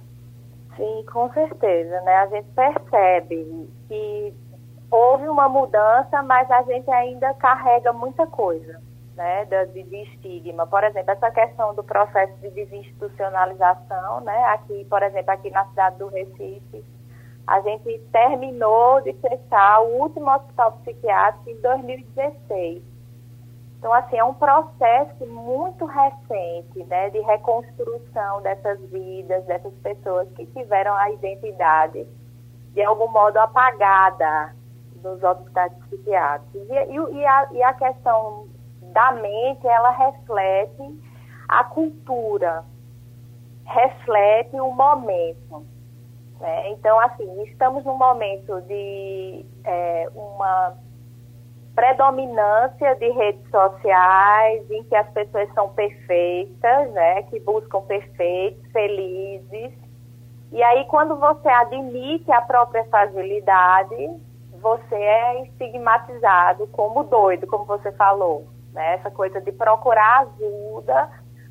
Sim, 0.76 1.04
com 1.12 1.32
certeza, 1.34 2.02
né? 2.02 2.14
A 2.14 2.28
gente 2.28 2.48
percebe 2.56 3.68
que 3.88 4.34
houve 4.92 5.28
uma 5.30 5.48
mudança, 5.48 6.22
mas 6.22 6.52
a 6.52 6.62
gente 6.64 6.92
ainda 6.92 7.34
carrega 7.36 7.94
muita 7.94 8.28
coisa, 8.28 8.82
né, 9.16 9.46
de, 9.46 9.84
de, 9.84 10.04
estigma. 10.04 10.68
Por 10.68 10.84
exemplo, 10.84 11.12
essa 11.12 11.32
questão 11.32 11.74
do 11.74 11.84
processo 11.84 12.34
de 12.42 12.50
desinstitucionalização, 12.50 14.20
né, 14.22 14.44
aqui, 14.48 14.86
por 14.90 15.02
exemplo, 15.02 15.32
aqui 15.32 15.50
na 15.50 15.66
cidade 15.70 15.98
do 15.98 16.08
Recife, 16.08 16.84
a 17.48 17.62
gente 17.62 18.00
terminou 18.12 19.02
de 19.02 19.14
fechar 19.14 19.82
o 19.82 20.02
último 20.02 20.30
hospital 20.30 20.74
psiquiátrico 20.74 21.50
em 21.50 21.62
2016. 21.62 22.84
Então, 23.80 23.92
assim, 23.94 24.18
é 24.18 24.24
um 24.24 24.34
processo 24.34 25.26
muito 25.26 25.86
recente, 25.86 26.84
né, 26.84 27.10
de 27.10 27.20
reconstrução 27.22 28.42
dessas 28.42 28.80
vidas, 28.92 29.44
dessas 29.46 29.74
pessoas 29.76 30.30
que 30.34 30.46
tiveram 30.48 30.94
a 30.94 31.10
identidade 31.10 32.06
de 32.74 32.84
algum 32.84 33.10
modo 33.10 33.38
apagada 33.38 34.61
nos 35.04 35.22
hospitais 35.24 35.74
psiquiátricos. 35.86 36.70
E, 36.70 36.74
e, 36.74 37.20
e, 37.20 37.26
a, 37.26 37.50
e 37.52 37.64
a 37.64 37.74
questão 37.74 38.48
da 38.94 39.12
mente, 39.14 39.66
ela 39.66 39.92
reflete 39.92 41.00
a 41.48 41.64
cultura, 41.64 42.64
reflete 43.66 44.60
o 44.60 44.72
momento. 44.72 45.66
Né? 46.40 46.70
Então, 46.72 47.00
assim, 47.00 47.44
estamos 47.44 47.84
num 47.86 47.98
momento 47.98 48.62
de 48.62 49.46
é, 49.64 50.10
uma 50.14 50.76
predominância 51.76 52.96
de 52.96 53.10
redes 53.12 53.50
sociais 53.50 54.70
em 54.70 54.84
que 54.84 54.96
as 54.96 55.10
pessoas 55.12 55.52
são 55.54 55.70
perfeitas, 55.70 56.92
né, 56.92 57.24
que 57.24 57.40
buscam 57.40 57.82
perfeitos, 57.82 58.72
felizes. 58.72 59.74
E 60.52 60.62
aí 60.62 60.86
quando 60.86 61.16
você 61.16 61.48
admite 61.48 62.30
a 62.32 62.42
própria 62.42 62.84
fragilidade, 62.86 64.22
você 64.62 64.96
é 64.96 65.44
estigmatizado 65.44 66.68
como 66.68 67.04
doido, 67.04 67.48
como 67.48 67.66
você 67.66 67.92
falou, 67.94 68.48
né? 68.74 68.96
Essa 68.96 69.12
coisa 69.12 69.42
de 69.42 69.52
procurar 69.52 70.22
ajuda 70.22 71.10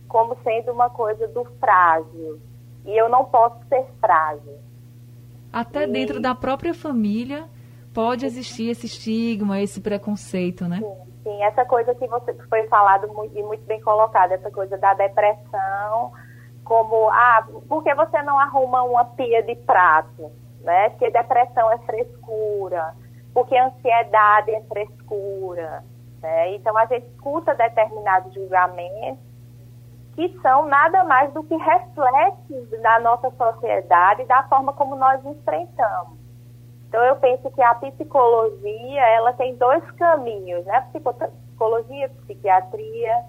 como 0.08 0.36
sendo 0.42 0.72
uma 0.72 0.90
coisa 0.90 1.28
do 1.28 1.44
frágil. 1.58 2.40
E 2.84 2.96
eu 2.96 3.08
não 3.08 3.24
posso 3.24 3.56
ser 3.68 3.86
frágil. 4.00 4.58
Até 5.52 5.84
e... 5.84 5.86
dentro 5.86 6.20
da 6.20 6.34
própria 6.34 6.74
família 6.74 7.44
pode 7.92 8.24
existir 8.24 8.70
esse 8.70 8.86
estigma, 8.86 9.60
esse 9.60 9.80
preconceito, 9.80 10.66
né? 10.66 10.78
Sim, 10.78 11.12
sim. 11.24 11.42
essa 11.42 11.64
coisa 11.64 11.94
que 11.94 12.06
você 12.06 12.34
foi 12.48 12.66
falado 12.68 13.12
muito, 13.12 13.36
e 13.36 13.42
muito 13.42 13.64
bem 13.64 13.80
colocada, 13.80 14.34
essa 14.34 14.50
coisa 14.50 14.78
da 14.78 14.94
depressão, 14.94 16.12
como, 16.64 17.08
ah, 17.10 17.46
por 17.68 17.82
que 17.82 17.92
você 17.94 18.22
não 18.22 18.38
arruma 18.38 18.82
uma 18.82 19.04
pia 19.04 19.42
de 19.42 19.56
prato? 19.56 20.30
Né? 20.60 20.90
Porque 20.90 21.10
depressão 21.10 21.70
é 21.72 21.78
frescura, 21.78 22.94
porque 23.32 23.56
ansiedade 23.56 24.50
é 24.50 24.62
frescura. 24.62 25.84
Né? 26.22 26.54
Então 26.54 26.76
a 26.76 26.86
gente 26.86 27.06
escuta 27.06 27.54
determinados 27.54 28.34
julgamentos 28.34 29.30
que 30.14 30.38
são 30.42 30.66
nada 30.66 31.04
mais 31.04 31.32
do 31.32 31.42
que 31.44 31.56
reflexos 31.56 32.68
da 32.82 32.98
nossa 33.00 33.30
sociedade, 33.30 34.24
da 34.24 34.42
forma 34.48 34.72
como 34.72 34.96
nós 34.96 35.24
enfrentamos. 35.24 36.18
Então 36.88 37.02
eu 37.04 37.16
penso 37.16 37.50
que 37.52 37.62
a 37.62 37.74
psicologia, 37.76 39.00
ela 39.14 39.32
tem 39.34 39.54
dois 39.56 39.88
caminhos, 39.92 40.64
né? 40.66 40.88
Psicologia, 40.92 42.08
psiquiatria, 42.08 43.24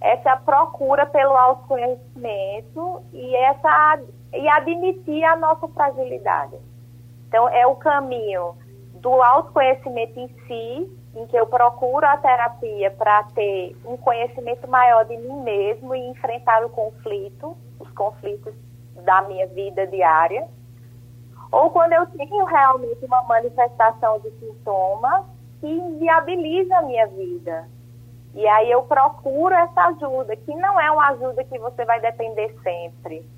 essa 0.00 0.36
procura 0.36 1.06
pelo 1.06 1.32
autoconhecimento 1.32 3.02
e 3.12 3.34
essa 3.36 3.98
e 4.34 4.48
admitir 4.48 5.24
a 5.24 5.36
nossa 5.36 5.66
fragilidade. 5.68 6.56
Então 7.36 7.50
é 7.50 7.66
o 7.66 7.76
caminho 7.76 8.56
do 8.94 9.22
autoconhecimento 9.22 10.18
em 10.18 10.26
si, 10.46 10.98
em 11.14 11.26
que 11.26 11.36
eu 11.36 11.46
procuro 11.46 12.06
a 12.06 12.16
terapia 12.16 12.90
para 12.92 13.24
ter 13.34 13.76
um 13.84 13.94
conhecimento 13.98 14.66
maior 14.66 15.04
de 15.04 15.18
mim 15.18 15.42
mesmo 15.42 15.94
e 15.94 16.08
enfrentar 16.08 16.64
o 16.64 16.70
conflito, 16.70 17.54
os 17.78 17.90
conflitos 17.90 18.54
da 19.04 19.20
minha 19.20 19.46
vida 19.48 19.86
diária 19.86 20.48
ou 21.52 21.68
quando 21.68 21.92
eu 21.92 22.06
tenho 22.06 22.42
realmente 22.46 23.04
uma 23.04 23.22
manifestação 23.24 24.18
de 24.20 24.30
sintoma 24.38 25.26
que 25.60 25.66
inviabiliza 25.66 26.78
a 26.78 26.82
minha 26.82 27.06
vida. 27.06 27.68
E 28.32 28.48
aí 28.48 28.70
eu 28.70 28.82
procuro 28.84 29.54
essa 29.54 29.88
ajuda, 29.88 30.34
que 30.36 30.54
não 30.54 30.80
é 30.80 30.90
uma 30.90 31.08
ajuda 31.08 31.44
que 31.44 31.58
você 31.58 31.84
vai 31.84 32.00
depender 32.00 32.56
sempre, 32.62 33.28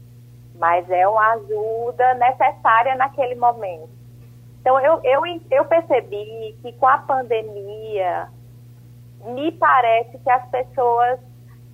mas 0.59 0.89
é 0.91 1.07
uma 1.07 1.35
ajuda 1.35 2.15
necessária 2.15 2.95
naquele 2.97 3.37
momento. 3.37 3.91
Então 4.61 4.79
eu, 4.81 5.01
eu, 5.05 5.23
eu 5.51 5.65
percebi 5.65 6.57
que 6.61 6.73
com 6.73 6.87
a 6.87 6.99
pandemia, 6.99 8.29
me 9.25 9.53
parece 9.53 10.19
que 10.19 10.31
as 10.31 10.49
pessoas 10.51 11.21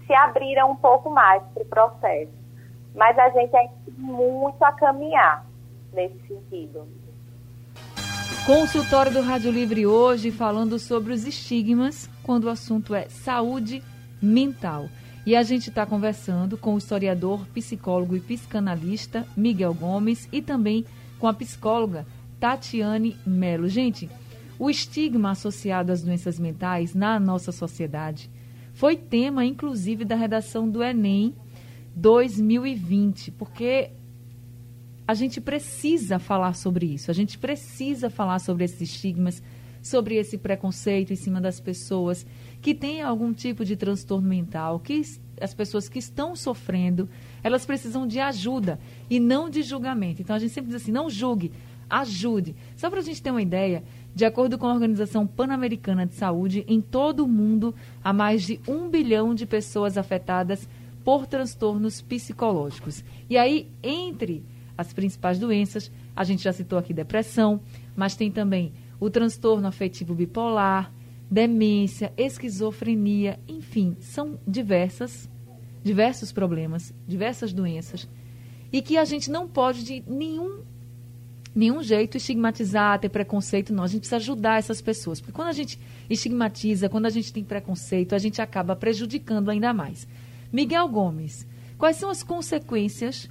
se 0.07 0.15
abriram 0.15 0.71
um 0.71 0.77
pouco 0.77 1.11
mais 1.11 1.43
para 1.55 1.63
o 1.63 1.67
processo. 1.67 2.33
Mas 2.95 3.19
a 3.19 3.31
gente 3.31 3.51
tem 3.51 3.71
muito 3.89 4.63
a 4.63 4.73
caminhar 4.73 5.45
nesse 5.93 6.19
sentido. 6.29 6.87
Consultório 8.47 9.11
do 9.11 9.23
Rádio 9.23 9.51
Livre 9.51 9.87
hoje 9.87 10.31
falando 10.31 10.79
sobre 10.79 11.13
os 11.13 11.27
estigmas 11.27 12.09
quando 12.23 12.45
o 12.45 12.51
assunto 12.51 12.95
é 12.95 13.09
saúde 13.09 13.83
mental. 14.21 14.85
E 15.27 15.35
a 15.35 15.43
gente 15.43 15.71
está 15.71 15.87
conversando 15.87 16.59
com 16.59 16.75
o 16.75 16.79
historiador, 16.79 17.47
psicólogo 17.49 18.15
e 18.15 18.21
psicanalista 18.21 19.27
Miguel 19.35 19.73
Gomes 19.73 20.29
e 20.31 20.43
também 20.43 20.85
com 21.19 21.27
a 21.27 21.33
psicóloga 21.33 22.07
Tatiane 22.39 23.17
Melo. 23.27 23.67
Gente, 23.69 24.11
o 24.59 24.69
estigma 24.69 25.31
associado 25.31 25.91
às 25.91 26.03
doenças 26.03 26.39
mentais 26.39 26.95
na 26.95 27.19
nossa 27.19 27.53
sociedade 27.53 28.31
foi 28.75 28.97
tema, 28.97 29.47
inclusive, 29.47 30.05
da 30.05 30.15
redação 30.15 30.69
do 30.69 30.83
Enem 30.83 31.35
2020, 31.97 33.31
porque 33.31 33.93
a 35.07 35.15
gente 35.15 35.41
precisa 35.41 36.19
falar 36.19 36.55
sobre 36.55 36.87
isso, 36.87 37.11
a 37.11 37.15
gente 37.15 37.39
precisa 37.39 38.11
falar 38.11 38.41
sobre 38.41 38.65
esses 38.65 38.81
estigmas, 38.81 39.43
sobre 39.85 40.15
esse 40.15 40.39
preconceito 40.39 41.13
em 41.13 41.17
cima 41.17 41.43
das 41.43 41.61
pessoas 41.61 42.27
que 42.63 42.75
têm 42.75 43.03
algum 43.03 43.35
tipo 43.35 43.67
de 43.67 43.77
transtorno 43.77 44.27
mental, 44.27 44.81
que 44.81 45.03
as 45.39 45.53
pessoas 45.53 45.91
que 45.91 45.99
estão 45.99 46.35
sofrendo, 46.35 47.07
elas 47.43 47.67
precisam 47.67 48.07
de 48.07 48.19
ajuda 48.19 48.81
e 49.11 49.21
não 49.21 49.51
de 49.51 49.63
julgamento. 49.63 50.23
Então 50.23 50.35
a 50.35 50.39
gente 50.39 50.55
sempre 50.55 50.73
diz 50.73 50.81
assim, 50.81 50.91
não 50.91 51.11
julgue, 51.11 51.53
ajude. 51.91 52.57
Só 52.75 52.89
para 52.89 53.01
a 53.01 53.03
gente 53.03 53.23
ter 53.23 53.31
uma 53.31 53.43
ideia, 53.43 53.85
de 54.15 54.25
acordo 54.25 54.57
com 54.57 54.67
a 54.67 54.73
Organização 54.73 55.27
Pan-Americana 55.27 56.07
de 56.07 56.15
Saúde, 56.15 56.65
em 56.67 56.81
todo 56.81 57.25
o 57.25 57.29
mundo 57.29 57.75
há 58.03 58.11
mais 58.11 58.43
de 58.43 58.59
um 58.67 58.89
bilhão 58.89 59.35
de 59.35 59.45
pessoas 59.45 59.99
afetadas 59.99 60.67
por 61.05 61.27
transtornos 61.27 62.01
psicológicos. 62.01 63.05
E 63.29 63.37
aí, 63.37 63.69
entre 63.83 64.43
as 64.77 64.93
principais 64.93 65.39
doenças. 65.39 65.91
A 66.15 66.25
gente 66.25 66.43
já 66.43 66.53
citou 66.53 66.79
aqui 66.79 66.93
depressão, 66.93 67.61
mas 67.97 68.17
tem 68.17 68.31
também 68.31 68.73
o 68.99 69.11
transtorno 69.11 69.67
afetivo 69.67 70.15
bipolar, 70.15 70.93
demência, 71.31 72.13
esquizofrenia, 72.17 73.39
enfim, 73.49 73.97
são 74.01 74.39
diversas, 74.47 75.29
diversos 75.83 76.33
problemas, 76.33 76.95
diversas 77.07 77.53
doenças 77.53 78.09
e 78.73 78.83
que 78.83 78.97
a 78.97 79.05
gente 79.05 79.31
não 79.31 79.47
pode 79.47 79.85
de 79.85 80.05
nenhum 80.07 80.63
nenhum 81.55 81.81
jeito 81.83 82.17
estigmatizar, 82.17 82.99
ter 82.99 83.09
preconceito, 83.09 83.73
não. 83.73 83.85
A 83.85 83.87
gente 83.87 84.01
precisa 84.01 84.17
ajudar 84.17 84.59
essas 84.59 84.81
pessoas. 84.81 85.21
Porque 85.21 85.31
quando 85.31 85.47
a 85.47 85.53
gente 85.53 85.79
estigmatiza, 86.11 86.89
quando 86.89 87.07
a 87.07 87.11
gente 87.11 87.33
tem 87.33 87.45
preconceito, 87.45 88.13
a 88.13 88.19
gente 88.19 88.43
acaba 88.43 88.75
prejudicando 88.75 89.51
ainda 89.51 89.73
mais. 89.73 90.09
Miguel 90.53 90.89
Gomes, 90.89 91.47
quais 91.79 91.97
são 91.97 92.11
as 92.11 92.25
consequências 92.25 93.31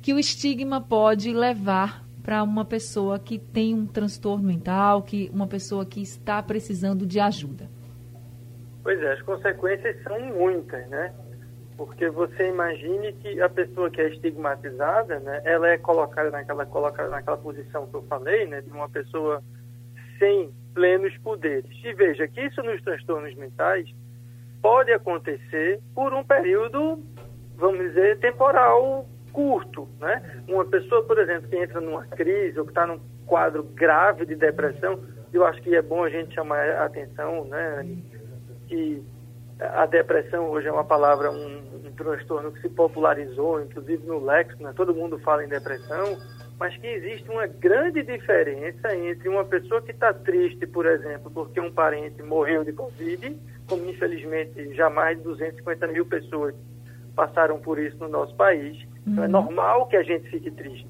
que 0.00 0.14
o 0.14 0.18
estigma 0.18 0.80
pode 0.80 1.32
levar 1.34 2.02
para 2.22 2.42
uma 2.42 2.64
pessoa 2.64 3.18
que 3.18 3.38
tem 3.38 3.74
um 3.74 3.86
transtorno 3.86 4.46
mental, 4.46 5.02
que 5.02 5.30
uma 5.32 5.46
pessoa 5.46 5.84
que 5.84 6.00
está 6.00 6.42
precisando 6.42 7.04
de 7.04 7.18
ajuda? 7.18 7.68
Pois 8.82 9.00
é, 9.00 9.12
as 9.12 9.22
consequências 9.22 10.00
são 10.02 10.18
muitas, 10.20 10.88
né? 10.88 11.12
Porque 11.76 12.08
você 12.10 12.48
imagine 12.48 13.12
que 13.14 13.40
a 13.40 13.48
pessoa 13.48 13.90
que 13.90 14.00
é 14.00 14.08
estigmatizada, 14.08 15.18
né, 15.20 15.40
ela 15.44 15.68
é 15.68 15.78
colocada 15.78 16.30
naquela, 16.30 16.66
colocada 16.66 17.08
naquela 17.08 17.36
posição 17.36 17.86
que 17.86 17.94
eu 17.94 18.02
falei, 18.02 18.46
né, 18.46 18.60
de 18.60 18.70
uma 18.70 18.88
pessoa 18.88 19.42
sem 20.18 20.52
plenos 20.74 21.16
poderes. 21.18 21.70
E 21.82 21.92
veja 21.94 22.28
que 22.28 22.40
isso 22.40 22.62
nos 22.62 22.80
transtornos 22.82 23.34
mentais 23.34 23.88
pode 24.60 24.92
acontecer 24.92 25.80
por 25.94 26.12
um 26.12 26.22
período, 26.22 27.02
vamos 27.56 27.80
dizer, 27.80 28.18
temporal 28.18 29.08
curto, 29.32 29.88
né? 30.00 30.42
Uma 30.48 30.64
pessoa, 30.64 31.02
por 31.04 31.18
exemplo, 31.18 31.48
que 31.48 31.56
entra 31.56 31.80
numa 31.80 32.06
crise 32.06 32.58
ou 32.58 32.64
que 32.64 32.70
está 32.70 32.86
num 32.86 33.00
quadro 33.26 33.62
grave 33.62 34.26
de 34.26 34.34
depressão, 34.34 35.00
eu 35.32 35.44
acho 35.46 35.60
que 35.62 35.74
é 35.74 35.82
bom 35.82 36.04
a 36.04 36.10
gente 36.10 36.34
chamar 36.34 36.68
a 36.68 36.84
atenção, 36.84 37.44
né? 37.46 37.86
Que 38.68 39.02
a 39.60 39.86
depressão 39.86 40.50
hoje 40.50 40.68
é 40.68 40.72
uma 40.72 40.84
palavra, 40.84 41.30
um, 41.30 41.86
um 41.86 41.92
transtorno 41.92 42.52
que 42.52 42.60
se 42.60 42.68
popularizou, 42.68 43.62
inclusive 43.62 44.04
no 44.06 44.24
léxico, 44.24 44.62
né? 44.62 44.72
todo 44.74 44.94
mundo 44.94 45.18
fala 45.20 45.44
em 45.44 45.48
depressão, 45.48 46.18
mas 46.58 46.76
que 46.76 46.86
existe 46.86 47.30
uma 47.30 47.46
grande 47.46 48.02
diferença 48.02 48.94
entre 48.94 49.28
uma 49.28 49.44
pessoa 49.44 49.80
que 49.82 49.92
está 49.92 50.12
triste, 50.12 50.66
por 50.66 50.86
exemplo, 50.86 51.30
porque 51.30 51.60
um 51.60 51.72
parente 51.72 52.22
morreu 52.22 52.64
de 52.64 52.72
Covid, 52.72 53.40
como 53.68 53.88
infelizmente 53.88 54.74
já 54.74 54.90
mais 54.90 55.16
de 55.18 55.24
250 55.24 55.86
mil 55.88 56.06
pessoas 56.06 56.54
passaram 57.14 57.58
por 57.60 57.78
isso 57.78 57.96
no 57.98 58.08
nosso 58.08 58.34
país. 58.34 58.76
Uhum. 59.06 59.12
Então 59.12 59.24
é 59.24 59.26
uhum. 59.26 59.32
normal 59.32 59.86
que 59.86 59.96
a 59.96 60.02
gente 60.02 60.28
fique 60.30 60.50
triste. 60.50 60.88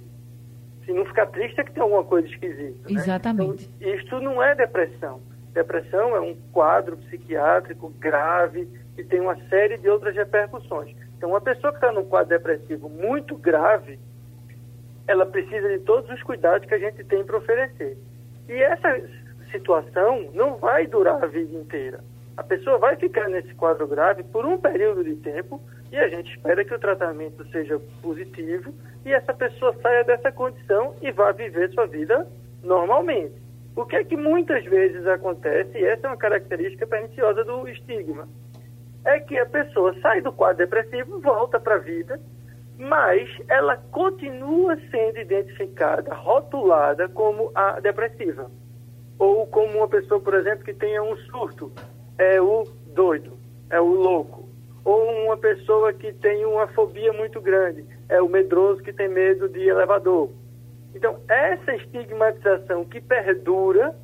Se 0.84 0.92
não 0.92 1.04
ficar 1.04 1.26
triste 1.26 1.60
é 1.60 1.64
que 1.64 1.72
tem 1.72 1.82
alguma 1.82 2.04
coisa 2.04 2.26
esquisita. 2.28 2.88
Né? 2.88 3.00
Exatamente. 3.00 3.70
Então, 3.80 3.94
isso 3.94 4.20
não 4.20 4.42
é 4.42 4.54
depressão. 4.54 5.20
Depressão 5.52 6.16
é 6.16 6.20
um 6.20 6.34
quadro 6.50 6.96
psiquiátrico 6.96 7.90
grave 8.00 8.68
e 8.96 9.04
tem 9.04 9.20
uma 9.20 9.36
série 9.48 9.78
de 9.78 9.88
outras 9.88 10.14
repercussões. 10.14 10.94
Então, 11.16 11.30
uma 11.30 11.40
pessoa 11.40 11.72
que 11.72 11.78
está 11.78 11.92
num 11.92 12.04
quadro 12.04 12.30
depressivo 12.30 12.88
muito 12.88 13.36
grave, 13.36 13.98
ela 15.06 15.26
precisa 15.26 15.68
de 15.68 15.78
todos 15.80 16.10
os 16.10 16.22
cuidados 16.22 16.66
que 16.66 16.74
a 16.74 16.78
gente 16.78 17.04
tem 17.04 17.24
para 17.24 17.36
oferecer. 17.36 17.96
E 18.48 18.52
essa 18.52 19.00
situação 19.50 20.30
não 20.34 20.56
vai 20.56 20.86
durar 20.86 21.22
a 21.22 21.26
vida 21.26 21.54
inteira. 21.56 22.00
A 22.36 22.42
pessoa 22.42 22.78
vai 22.78 22.96
ficar 22.96 23.28
nesse 23.28 23.54
quadro 23.54 23.86
grave 23.86 24.22
por 24.24 24.44
um 24.46 24.58
período 24.58 25.04
de 25.04 25.14
tempo 25.16 25.60
e 25.92 25.98
a 25.98 26.08
gente 26.08 26.34
espera 26.34 26.64
que 26.64 26.74
o 26.74 26.78
tratamento 26.78 27.46
seja 27.50 27.78
positivo 28.00 28.72
e 29.04 29.12
essa 29.12 29.34
pessoa 29.34 29.76
saia 29.82 30.02
dessa 30.02 30.32
condição 30.32 30.96
e 31.02 31.12
vá 31.12 31.30
viver 31.32 31.70
sua 31.72 31.86
vida 31.86 32.26
normalmente. 32.62 33.34
O 33.76 33.84
que 33.84 33.96
é 33.96 34.04
que 34.04 34.16
muitas 34.16 34.64
vezes 34.64 35.06
acontece, 35.06 35.78
e 35.78 35.84
essa 35.84 36.06
é 36.06 36.10
uma 36.10 36.16
característica 36.16 36.86
perniciosa 36.86 37.44
do 37.44 37.68
estigma, 37.68 38.26
é 39.04 39.20
que 39.20 39.38
a 39.38 39.46
pessoa 39.46 39.94
sai 40.00 40.22
do 40.22 40.32
quadro 40.32 40.58
depressivo, 40.58 41.20
volta 41.20 41.60
para 41.60 41.74
a 41.74 41.78
vida, 41.78 42.18
mas 42.78 43.28
ela 43.48 43.76
continua 43.90 44.76
sendo 44.90 45.18
identificada, 45.18 46.14
rotulada 46.14 47.08
como 47.08 47.50
a 47.54 47.80
depressiva. 47.80 48.50
Ou 49.18 49.46
como 49.46 49.78
uma 49.78 49.88
pessoa, 49.88 50.20
por 50.20 50.34
exemplo, 50.34 50.64
que 50.64 50.74
tenha 50.74 51.02
um 51.02 51.16
surto, 51.16 51.70
é 52.18 52.40
o 52.40 52.64
doido, 52.94 53.36
é 53.70 53.80
o 53.80 53.86
louco. 53.86 54.41
Ou 54.84 55.24
uma 55.24 55.36
pessoa 55.36 55.92
que 55.92 56.12
tem 56.14 56.44
uma 56.44 56.66
fobia 56.68 57.12
muito 57.12 57.40
grande, 57.40 57.84
é 58.08 58.20
o 58.20 58.28
medroso 58.28 58.82
que 58.82 58.92
tem 58.92 59.08
medo 59.08 59.48
de 59.48 59.68
elevador. 59.68 60.30
Então, 60.94 61.18
essa 61.28 61.74
estigmatização 61.74 62.84
que 62.84 63.00
perdura, 63.00 63.94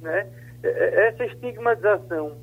né, 0.00 0.26
é, 0.62 0.68
é, 0.68 1.08
essa 1.08 1.24
estigmatização, 1.24 2.36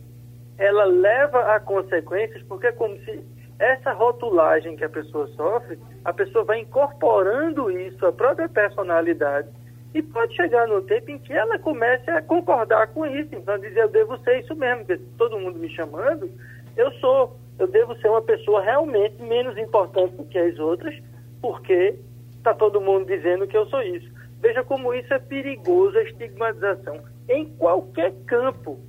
ela 0.58 0.86
leva 0.86 1.56
a 1.56 1.60
consequências, 1.60 2.44
porque 2.44 2.68
é 2.68 2.72
como 2.72 2.98
se 3.00 3.24
essa 3.60 3.94
rotulagem 3.94 4.76
que 4.76 4.84
a 4.84 4.90
pessoa 4.90 5.28
sofre, 5.28 5.80
a 6.04 6.12
pessoa 6.12 6.44
vai 6.44 6.60
incorporando 6.60 7.72
isso 7.72 8.06
à 8.06 8.12
própria 8.12 8.50
personalidade 8.50 9.48
e 9.94 10.02
pode 10.02 10.36
chegar 10.36 10.68
no 10.68 10.82
tempo 10.82 11.12
em 11.12 11.20
que 11.20 11.34
ela 11.34 11.60
comece 11.60 12.10
a 12.10 12.22
concordar 12.22 12.88
com 12.88 13.06
isso. 13.06 13.30
Então, 13.34 13.58
dizer, 13.60 13.82
eu 13.82 13.90
devo 13.90 14.18
ser 14.20 14.40
isso 14.40 14.56
mesmo, 14.56 14.86
porque 14.86 15.02
todo 15.18 15.40
mundo 15.40 15.60
me 15.60 15.70
chamando, 15.70 16.30
eu 16.76 16.92
sou, 16.94 17.38
eu 17.60 17.68
devo 17.68 17.96
ser 17.98 18.10
uma 18.10 18.22
pessoa 18.22 18.62
realmente 18.62 19.22
menos 19.22 19.58
importante 19.58 20.16
do 20.16 20.26
que 20.26 20.38
as 20.38 20.58
outras, 20.60 20.96
porque 21.42 22.00
está 22.38 22.54
todo 22.54 22.82
mundo 22.82 23.06
dizendo 23.06 23.48
que 23.48 23.56
eu 23.56 23.66
sou 23.68 23.82
isso. 23.82 24.12
Veja 24.42 24.64
como 24.64 24.94
isso 24.94 25.14
é 25.14 25.20
perigoso, 25.20 25.98
a 25.98 26.04
estigmatização, 26.04 27.00
em 27.30 27.46
qualquer 27.56 28.14
campo, 28.26 28.80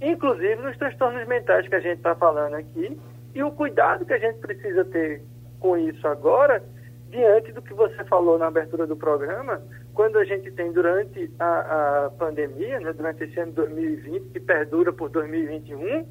inclusive 0.00 0.56
nos 0.56 0.76
transtornos 0.76 1.26
mentais 1.26 1.66
que 1.68 1.74
a 1.74 1.80
gente 1.80 1.98
está 1.98 2.14
falando 2.14 2.54
aqui, 2.54 2.98
e 3.34 3.42
o 3.42 3.50
cuidado 3.50 4.04
que 4.04 4.12
a 4.12 4.18
gente 4.18 4.38
precisa 4.38 4.84
ter 4.84 5.22
com 5.58 5.78
isso 5.78 6.06
agora, 6.06 6.62
diante 7.08 7.52
do 7.52 7.62
que 7.62 7.72
você 7.72 8.04
falou 8.04 8.38
na 8.38 8.48
abertura 8.48 8.86
do 8.86 8.96
programa, 8.96 9.62
quando 9.94 10.18
a 10.18 10.24
gente 10.24 10.50
tem 10.50 10.72
durante 10.72 11.30
a, 11.38 12.06
a 12.06 12.10
pandemia, 12.10 12.80
né, 12.80 12.92
durante 12.92 13.24
esse 13.24 13.38
ano 13.38 13.52
de 13.52 13.56
2020, 13.56 14.28
que 14.30 14.40
perdura 14.40 14.92
por 14.92 15.08
2021, 15.10 15.78
né, 15.78 16.06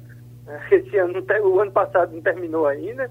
esse 0.70 0.96
ano, 0.98 1.24
o 1.44 1.60
ano 1.60 1.72
passado 1.72 2.14
não 2.14 2.22
terminou 2.22 2.66
ainda, 2.66 3.10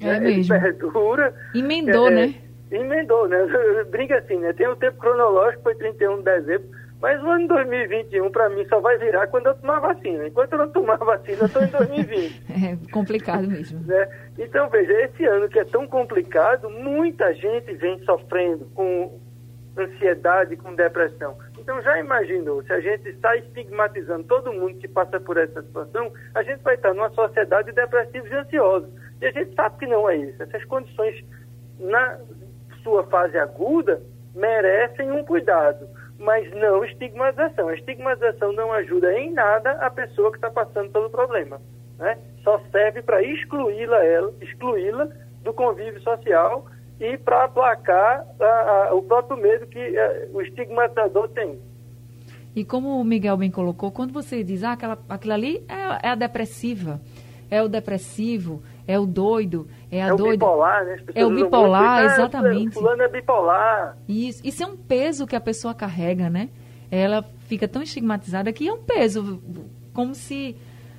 é 0.00 0.06
né, 0.06 0.20
mesmo. 0.20 0.54
ele 0.54 0.62
perdura. 0.62 1.34
Emendou, 1.54 2.08
é, 2.08 2.10
né? 2.10 2.34
Emendou, 2.70 3.28
né? 3.28 3.38
Brinca 3.90 4.18
assim, 4.18 4.36
né? 4.36 4.52
Tem 4.52 4.66
o 4.66 4.76
tempo 4.76 4.98
cronológico, 4.98 5.62
foi 5.62 5.74
31 5.76 6.18
de 6.18 6.22
dezembro, 6.24 6.68
mas 7.00 7.22
o 7.22 7.26
ano 7.28 7.48
2021 7.48 8.30
para 8.30 8.48
mim 8.48 8.66
só 8.68 8.80
vai 8.80 8.98
virar 8.98 9.26
quando 9.28 9.46
eu 9.46 9.54
tomar 9.54 9.80
vacina. 9.80 10.26
Enquanto 10.26 10.52
eu 10.52 10.58
não 10.58 10.68
tomar 10.70 10.96
vacina, 11.04 11.38
eu 11.40 11.46
estou 11.46 11.62
em 11.62 11.66
2020. 11.68 12.42
é 12.50 12.90
complicado 12.90 13.46
mesmo. 13.46 13.80
Né? 13.86 14.08
Então, 14.38 14.68
veja, 14.68 14.92
esse 15.04 15.24
ano 15.24 15.48
que 15.48 15.58
é 15.58 15.64
tão 15.64 15.86
complicado, 15.86 16.68
muita 16.68 17.32
gente 17.34 17.72
vem 17.74 17.98
sofrendo 18.04 18.66
com 18.74 19.18
ansiedade, 19.78 20.56
com 20.56 20.74
depressão. 20.74 21.36
Então, 21.66 21.82
já 21.82 21.98
imaginou, 21.98 22.62
se 22.62 22.72
a 22.72 22.78
gente 22.78 23.08
está 23.08 23.36
estigmatizando 23.38 24.22
todo 24.28 24.52
mundo 24.52 24.78
que 24.78 24.86
passa 24.86 25.18
por 25.18 25.36
essa 25.36 25.60
situação, 25.62 26.12
a 26.32 26.40
gente 26.44 26.62
vai 26.62 26.76
estar 26.76 26.94
numa 26.94 27.10
sociedade 27.10 27.70
de 27.70 27.74
depressivos 27.74 28.30
e 28.30 28.34
ansiosos. 28.34 28.88
E 29.20 29.26
a 29.26 29.32
gente 29.32 29.52
sabe 29.56 29.76
que 29.76 29.86
não 29.88 30.08
é 30.08 30.14
isso. 30.16 30.40
Essas 30.40 30.64
condições, 30.66 31.24
na 31.80 32.20
sua 32.84 33.02
fase 33.08 33.36
aguda, 33.36 34.00
merecem 34.32 35.10
um 35.10 35.24
cuidado, 35.24 35.88
mas 36.20 36.48
não 36.54 36.84
estigmatização. 36.84 37.66
A 37.66 37.74
estigmatização 37.74 38.52
não 38.52 38.72
ajuda 38.72 39.12
em 39.18 39.32
nada 39.32 39.72
a 39.72 39.90
pessoa 39.90 40.30
que 40.30 40.36
está 40.36 40.52
passando 40.52 40.92
pelo 40.92 41.10
problema. 41.10 41.60
Né? 41.98 42.16
Só 42.44 42.60
serve 42.70 43.02
para 43.02 43.24
excluí-la 43.24 43.98
excluí-la 44.40 45.08
do 45.42 45.52
convívio 45.52 46.00
social 46.02 46.64
e 47.00 47.18
para 47.18 47.44
aplacar 47.44 48.26
a, 48.40 48.88
a, 48.88 48.94
o 48.94 49.02
próprio 49.02 49.36
medo 49.36 49.66
que 49.66 49.78
a, 49.78 49.82
eh, 49.82 50.28
o 50.32 50.40
estigmatizador 50.40 51.28
tem. 51.28 51.58
E 52.54 52.64
como 52.64 52.98
o 52.98 53.04
Miguel 53.04 53.36
bem 53.36 53.50
colocou, 53.50 53.90
quando 53.90 54.12
você 54.12 54.42
diz 54.42 54.64
ah, 54.64 54.72
aquela, 54.72 54.98
aquilo 55.08 55.34
ali 55.34 55.64
é, 55.68 56.08
é 56.08 56.10
a 56.10 56.14
depressiva, 56.14 57.00
é 57.50 57.62
o 57.62 57.68
depressivo, 57.68 58.62
é 58.86 58.98
o 58.98 59.04
doido, 59.04 59.68
é 59.90 60.02
a 60.02 60.06
é 60.06 60.16
doida. 60.16 60.24
O 60.24 60.48
bipolar, 60.48 60.84
né? 60.86 60.96
É 61.14 61.26
o 61.26 61.30
bipolar, 61.30 62.00
muito, 62.00 62.10
ah, 62.10 62.14
exatamente. 62.14 62.74
Fulano 62.74 63.02
é 63.02 63.08
bipolar. 63.08 63.98
Isso, 64.08 64.40
isso 64.42 64.62
é 64.62 64.66
um 64.66 64.76
peso 64.76 65.26
que 65.26 65.36
a 65.36 65.40
pessoa 65.40 65.74
carrega, 65.74 66.30
né? 66.30 66.48
Ela 66.90 67.22
fica 67.46 67.68
tão 67.68 67.82
estigmatizada 67.82 68.50
que 68.52 68.66
é 68.66 68.72
um 68.72 68.82
peso, 68.82 69.42
como 69.92 70.14
se 70.14 70.56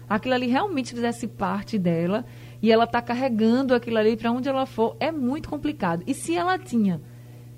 aquilo 0.07 0.35
ali 0.35 0.47
realmente 0.47 0.93
fizesse 0.93 1.27
parte 1.27 1.79
dela 1.79 2.23
e 2.61 2.71
ela 2.71 2.85
está 2.85 3.01
carregando 3.01 3.73
aquilo 3.73 3.97
ali 3.97 4.15
para 4.15 4.31
onde 4.31 4.49
ela 4.49 4.65
for, 4.65 4.95
é 4.99 5.11
muito 5.11 5.49
complicado. 5.49 6.03
E 6.07 6.13
se 6.13 6.35
ela 6.35 6.57
tinha 6.57 7.01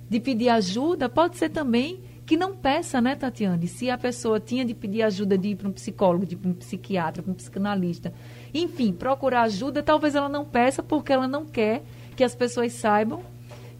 de 0.09 0.19
pedir 0.19 0.49
ajuda, 0.49 1.07
pode 1.07 1.37
ser 1.37 1.49
também 1.49 2.01
que 2.25 2.37
não 2.37 2.55
peça, 2.55 3.01
né, 3.01 3.15
Tatiane? 3.15 3.67
Se 3.67 3.89
a 3.89 3.97
pessoa 3.97 4.39
tinha 4.39 4.63
de 4.63 4.75
pedir 4.75 5.01
ajuda 5.01 5.35
de 5.35 5.49
ir 5.49 5.55
para 5.55 5.67
um 5.67 5.71
psicólogo, 5.71 6.27
de 6.27 6.35
ir 6.35 6.37
para 6.37 6.51
um 6.51 6.53
psiquiatra, 6.53 7.23
para 7.23 7.31
um 7.31 7.35
psicanalista, 7.35 8.13
enfim, 8.53 8.93
procurar 8.93 9.41
ajuda, 9.43 9.81
talvez 9.81 10.13
ela 10.13 10.29
não 10.29 10.45
peça 10.45 10.83
porque 10.83 11.11
ela 11.11 11.27
não 11.27 11.45
quer 11.45 11.83
que 12.15 12.23
as 12.23 12.35
pessoas 12.35 12.73
saibam 12.73 13.23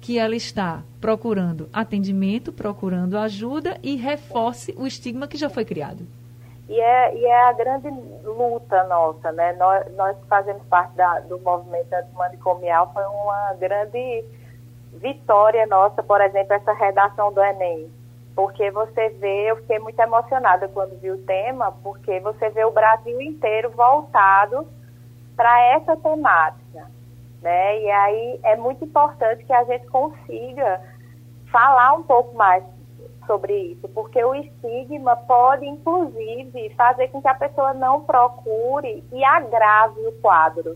que 0.01 0.17
ela 0.17 0.35
está 0.35 0.83
procurando 0.99 1.69
atendimento, 1.73 2.51
procurando 2.51 3.17
ajuda 3.17 3.77
e 3.83 3.95
reforce 3.95 4.73
o 4.77 4.87
estigma 4.87 5.27
que 5.27 5.37
já 5.37 5.49
foi 5.49 5.65
criado. 5.65 6.07
E 6.69 6.79
é, 6.79 7.15
e 7.15 7.25
é 7.25 7.41
a 7.47 7.51
grande 7.51 7.89
luta 8.23 8.83
nossa, 8.83 9.31
né? 9.31 9.53
Nós, 9.53 9.91
nós 9.95 10.15
fazemos 10.29 10.63
parte 10.67 10.95
da, 10.95 11.19
do 11.21 11.39
movimento 11.39 11.91
antimanicomial, 11.91 12.93
foi 12.93 13.03
uma 13.05 13.55
grande 13.55 14.23
vitória 14.93 15.65
nossa, 15.65 16.03
por 16.03 16.21
exemplo, 16.21 16.53
essa 16.53 16.71
redação 16.73 17.33
do 17.33 17.43
Enem. 17.43 17.91
Porque 18.35 18.69
você 18.69 19.09
vê, 19.09 19.49
eu 19.49 19.55
fiquei 19.57 19.79
muito 19.79 19.99
emocionada 19.99 20.67
quando 20.67 20.99
vi 20.99 21.09
o 21.09 21.17
tema, 21.25 21.71
porque 21.83 22.19
você 22.19 22.51
vê 22.51 22.63
o 22.63 22.71
Brasil 22.71 23.19
inteiro 23.19 23.71
voltado 23.71 24.67
para 25.35 25.59
essa 25.73 25.97
temática. 25.97 26.87
Né? 27.41 27.81
E 27.81 27.89
aí 27.89 28.39
é 28.43 28.55
muito 28.55 28.85
importante 28.85 29.43
que 29.43 29.53
a 29.53 29.63
gente 29.63 29.87
consiga 29.87 30.79
falar 31.51 31.93
um 31.93 32.03
pouco 32.03 32.35
mais 32.35 32.63
sobre 33.29 33.53
isso, 33.53 33.87
porque 33.89 34.23
o 34.23 34.33
estigma 34.33 35.15
pode, 35.15 35.63
inclusive, 35.63 36.73
fazer 36.75 37.09
com 37.09 37.21
que 37.21 37.27
a 37.27 37.35
pessoa 37.35 37.75
não 37.75 38.01
procure 38.01 39.03
e 39.11 39.23
agrave 39.23 40.01
o 40.07 40.11
quadro. 40.13 40.75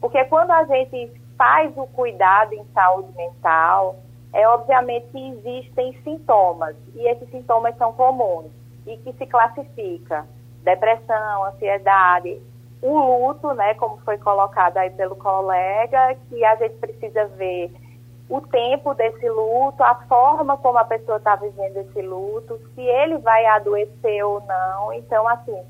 Porque 0.00 0.24
quando 0.24 0.52
a 0.52 0.64
gente 0.64 1.12
faz 1.36 1.76
o 1.76 1.86
cuidado 1.88 2.54
em 2.54 2.64
saúde 2.72 3.14
mental, 3.14 3.96
é 4.32 4.48
obviamente 4.48 5.06
que 5.08 5.28
existem 5.28 5.94
sintomas, 6.02 6.74
e 6.94 7.06
esses 7.06 7.30
sintomas 7.30 7.76
são 7.76 7.92
comuns, 7.92 8.50
e 8.86 8.96
que 8.96 9.12
se 9.12 9.26
classifica 9.26 10.26
depressão, 10.62 11.44
ansiedade, 11.44 12.40
o 12.80 12.98
luto, 12.98 13.52
né, 13.52 13.74
como 13.74 13.98
foi 13.98 14.16
colocado 14.16 14.78
aí 14.78 14.88
pelo 14.90 15.16
colega, 15.16 16.16
que 16.30 16.42
a 16.42 16.56
gente 16.56 16.76
precisa 16.76 17.26
ver 17.26 17.70
o 18.28 18.40
tempo 18.40 18.92
desse 18.94 19.28
luto, 19.28 19.82
a 19.82 19.94
forma 20.08 20.56
como 20.56 20.78
a 20.78 20.84
pessoa 20.84 21.18
está 21.18 21.36
vivendo 21.36 21.76
esse 21.76 22.02
luto, 22.02 22.58
se 22.74 22.80
ele 22.80 23.18
vai 23.18 23.46
adoecer 23.46 24.24
ou 24.24 24.40
não. 24.40 24.92
Então, 24.92 25.28
assim, 25.28 25.62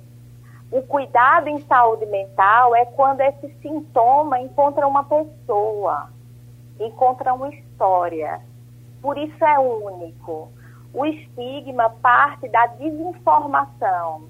o 0.70 0.80
cuidado 0.82 1.48
em 1.48 1.60
saúde 1.62 2.06
mental 2.06 2.74
é 2.74 2.86
quando 2.86 3.20
esse 3.20 3.48
sintoma 3.60 4.40
encontra 4.40 4.86
uma 4.86 5.04
pessoa, 5.04 6.08
encontra 6.80 7.34
uma 7.34 7.48
história. 7.50 8.40
Por 9.02 9.18
isso 9.18 9.44
é 9.44 9.58
único. 9.58 10.50
O 10.94 11.04
estigma 11.04 11.90
parte 11.90 12.48
da 12.48 12.66
desinformação 12.66 14.24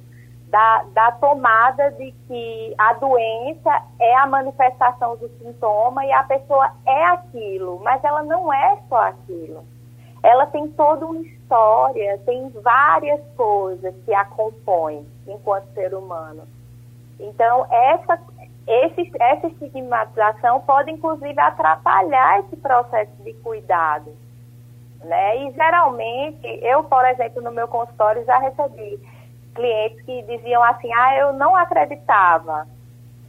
da, 0.46 0.84
da 0.92 1.12
tomada 1.12 1.90
de 1.92 2.12
que 2.26 2.74
a 2.78 2.92
doença 2.94 3.82
é 3.98 4.16
a 4.16 4.26
manifestação 4.26 5.16
do 5.16 5.28
sintoma 5.38 6.04
e 6.06 6.12
a 6.12 6.22
pessoa 6.22 6.70
é 6.86 7.04
aquilo, 7.06 7.80
mas 7.82 8.02
ela 8.04 8.22
não 8.22 8.52
é 8.52 8.78
só 8.88 8.96
aquilo. 9.08 9.64
Ela 10.22 10.46
tem 10.46 10.68
toda 10.68 11.04
uma 11.04 11.20
história, 11.20 12.18
tem 12.24 12.48
várias 12.50 13.20
coisas 13.36 13.94
que 14.04 14.14
a 14.14 14.24
compõem 14.24 15.06
enquanto 15.26 15.72
ser 15.74 15.94
humano. 15.94 16.42
Então, 17.18 17.66
essa, 17.70 18.18
esse, 18.66 19.10
essa 19.18 19.46
estigmatização 19.48 20.60
pode, 20.60 20.90
inclusive, 20.90 21.38
atrapalhar 21.40 22.40
esse 22.40 22.56
processo 22.56 23.12
de 23.22 23.32
cuidado. 23.34 24.12
Né? 25.02 25.44
E, 25.44 25.52
geralmente, 25.52 26.46
eu, 26.62 26.84
por 26.84 27.04
exemplo, 27.04 27.42
no 27.42 27.52
meu 27.52 27.68
consultório 27.68 28.24
já 28.24 28.38
recebi 28.38 29.00
clientes 29.56 30.00
que 30.02 30.22
diziam 30.22 30.62
assim, 30.62 30.92
ah, 30.92 31.18
eu 31.18 31.32
não 31.32 31.56
acreditava 31.56 32.68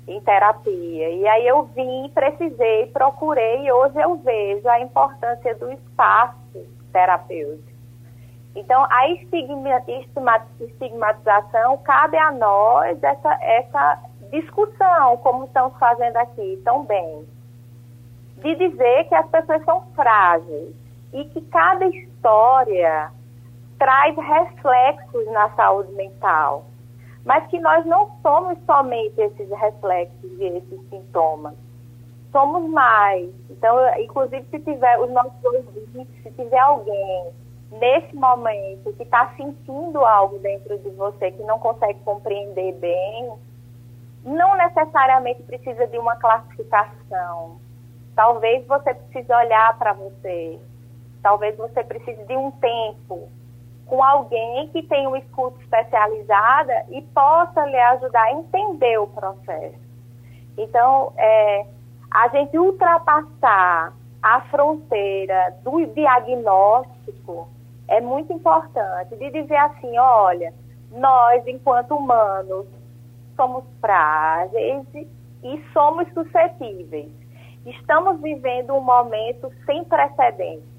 em 0.07 0.21
terapia. 0.21 1.09
E 1.09 1.27
aí 1.27 1.47
eu 1.47 1.63
vim, 1.63 2.11
precisei, 2.13 2.85
procurei 2.87 3.65
e 3.65 3.71
hoje 3.71 3.99
eu 3.99 4.15
vejo 4.17 4.69
a 4.69 4.79
importância 4.79 5.55
do 5.55 5.71
espaço 5.71 6.37
terapêutico. 6.93 7.75
Então, 8.55 8.85
a 8.89 9.09
estigmatização 9.09 11.77
cabe 11.79 12.17
a 12.17 12.31
nós 12.31 13.03
essa, 13.03 13.37
essa 13.41 13.99
discussão, 14.31 15.17
como 15.17 15.43
estamos 15.45 15.77
fazendo 15.77 16.17
aqui 16.17 16.59
tão 16.63 16.83
bem, 16.83 17.27
de 18.37 18.55
dizer 18.55 19.07
que 19.07 19.15
as 19.15 19.27
pessoas 19.29 19.63
são 19.63 19.81
frágeis 19.95 20.75
e 21.13 21.23
que 21.25 21.41
cada 21.41 21.85
história 21.87 23.11
traz 23.77 24.15
reflexos 24.15 25.25
na 25.31 25.49
saúde 25.51 25.91
mental, 25.93 26.65
mas 27.25 27.45
que 27.47 27.59
nós 27.59 27.85
não 27.85 28.11
somos 28.21 28.57
somente 28.65 29.19
esses 29.19 29.49
reflexos 29.49 30.31
e 30.39 30.45
esses 30.45 30.89
sintomas. 30.89 31.53
Somos 32.31 32.69
mais. 32.69 33.29
Então, 33.49 33.77
inclusive, 33.99 34.45
se 34.49 34.59
tiver 34.59 34.99
os 34.99 35.09
nossos 35.11 35.43
ouvintes, 35.43 36.23
se 36.23 36.31
tiver 36.31 36.59
alguém 36.59 37.31
nesse 37.71 38.15
momento 38.15 38.93
que 38.93 39.03
está 39.03 39.33
sentindo 39.35 40.03
algo 40.05 40.39
dentro 40.39 40.77
de 40.79 40.89
você 40.91 41.31
que 41.31 41.43
não 41.43 41.59
consegue 41.59 41.99
compreender 42.01 42.73
bem, 42.73 43.33
não 44.23 44.55
necessariamente 44.55 45.43
precisa 45.43 45.87
de 45.87 45.97
uma 45.97 46.15
classificação. 46.17 47.59
Talvez 48.15 48.65
você 48.65 48.93
precise 48.93 49.31
olhar 49.33 49.77
para 49.77 49.93
você. 49.93 50.59
Talvez 51.21 51.55
você 51.57 51.83
precise 51.83 52.23
de 52.25 52.35
um 52.35 52.51
tempo 52.51 53.29
com 53.88 54.04
alguém 54.04 54.67
que 54.69 54.84
tenha 54.84 55.08
uma 55.08 55.17
escuta 55.17 55.60
especializada 55.62 56.86
e 56.89 57.02
possa 57.02 57.65
lhe 57.65 57.80
ajudar 57.80 58.23
a 58.23 58.32
entender 58.34 58.97
o 59.00 59.08
processo. 59.08 59.80
Então, 60.58 61.13
é, 61.17 61.65
a 62.12 62.28
gente 62.30 62.58
ultrapassar 62.58 63.93
a 64.21 64.41
fronteira 64.50 65.56
do 65.63 65.86
diagnóstico 65.88 67.47
é 67.88 68.02
muito 68.02 68.34
importante, 68.34 69.15
de 69.15 69.30
dizer 69.30 69.56
assim, 69.56 69.97
olha, 69.97 70.54
nós, 70.91 71.45
enquanto 71.47 71.95
humanos, 71.95 72.65
somos 73.36 73.63
frágeis 73.80 74.86
e 75.43 75.63
somos 75.71 76.12
suscetíveis. 76.13 77.12
Estamos 77.65 78.19
vivendo 78.21 78.73
um 78.73 78.82
momento 78.82 79.52
sem 79.65 79.84
precedentes 79.86 80.76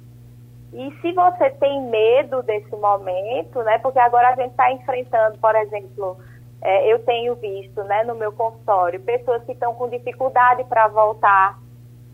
e 0.72 0.92
se 1.00 1.12
você 1.12 1.50
tem 1.50 1.82
medo 1.82 2.42
desse 2.42 2.74
momento, 2.76 3.62
né? 3.62 3.78
Porque 3.78 3.98
agora 3.98 4.28
a 4.28 4.36
gente 4.36 4.50
está 4.50 4.70
enfrentando, 4.70 5.38
por 5.38 5.54
exemplo, 5.56 6.18
é, 6.60 6.92
eu 6.92 6.98
tenho 7.04 7.34
visto, 7.36 7.82
né, 7.84 8.02
no 8.04 8.14
meu 8.14 8.32
consultório, 8.32 9.00
pessoas 9.00 9.42
que 9.44 9.52
estão 9.52 9.74
com 9.74 9.88
dificuldade 9.88 10.64
para 10.64 10.88
voltar 10.88 11.58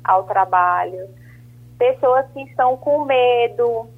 ao 0.04 0.24
trabalho, 0.24 1.08
pessoas 1.78 2.26
que 2.32 2.42
estão 2.42 2.76
com 2.76 3.04
medo, 3.04 3.88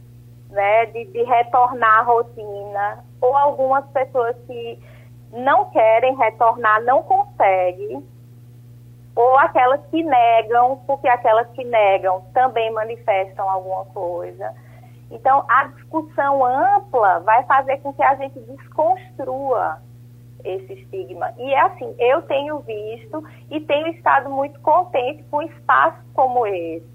né, 0.51 0.87
de, 0.87 1.05
de 1.07 1.23
retornar 1.25 2.01
à 2.01 2.03
rotina, 2.03 3.05
ou 3.21 3.37
algumas 3.37 3.85
pessoas 3.90 4.37
que 4.47 4.79
não 5.33 5.71
querem 5.71 6.16
retornar, 6.16 6.83
não 6.85 7.03
conseguem, 7.03 8.03
ou 9.17 9.39
aquelas 9.39 9.81
que 9.87 10.03
negam, 10.03 10.83
porque 10.87 11.09
aquelas 11.09 11.49
que 11.53 11.65
negam 11.65 12.21
também 12.35 12.71
manifestam 12.71 13.49
alguma 13.49 13.87
coisa. 13.87 14.55
Então, 15.11 15.43
a 15.49 15.65
discussão 15.69 16.45
ampla 16.45 17.21
vai 17.21 17.43
fazer 17.45 17.79
com 17.79 17.95
que 17.95 18.03
a 18.03 18.15
gente 18.17 18.39
desconstrua 18.41 19.79
esse 20.45 20.75
estigma. 20.75 21.33
E 21.39 21.55
é 21.55 21.61
assim, 21.61 21.95
eu 21.99 22.23
tenho 22.23 22.59
visto 22.61 23.25
e 23.51 23.59
tenho 23.61 23.89
estado 23.89 24.29
muito 24.29 24.61
contente 24.61 25.25
com 25.31 25.41
espaços 25.41 26.05
como 26.13 26.47
esse, 26.47 26.87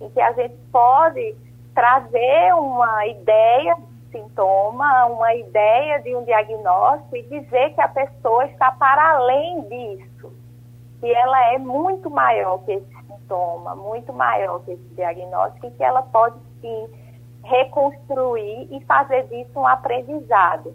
em 0.00 0.08
que 0.10 0.20
a 0.20 0.32
gente 0.32 0.56
pode 0.70 1.34
trazer 1.74 2.54
uma 2.54 3.04
ideia 3.06 3.74
de 3.74 4.12
sintoma, 4.12 5.06
uma 5.06 5.34
ideia 5.34 6.00
de 6.02 6.14
um 6.14 6.22
diagnóstico 6.22 7.16
e 7.16 7.22
dizer 7.24 7.74
que 7.74 7.80
a 7.80 7.88
pessoa 7.88 8.46
está 8.46 8.70
para 8.72 9.16
além 9.16 9.62
disso 9.62 10.37
que 11.00 11.10
ela 11.12 11.52
é 11.52 11.58
muito 11.58 12.10
maior 12.10 12.58
que 12.64 12.72
esse 12.72 12.86
sintoma, 13.06 13.74
muito 13.74 14.12
maior 14.12 14.60
que 14.64 14.72
esse 14.72 14.94
diagnóstico 14.94 15.66
e 15.66 15.70
que 15.72 15.82
ela 15.82 16.02
pode 16.02 16.36
sim 16.60 16.88
reconstruir 17.44 18.68
e 18.70 18.84
fazer 18.84 19.26
disso 19.28 19.58
um 19.58 19.66
aprendizado. 19.66 20.74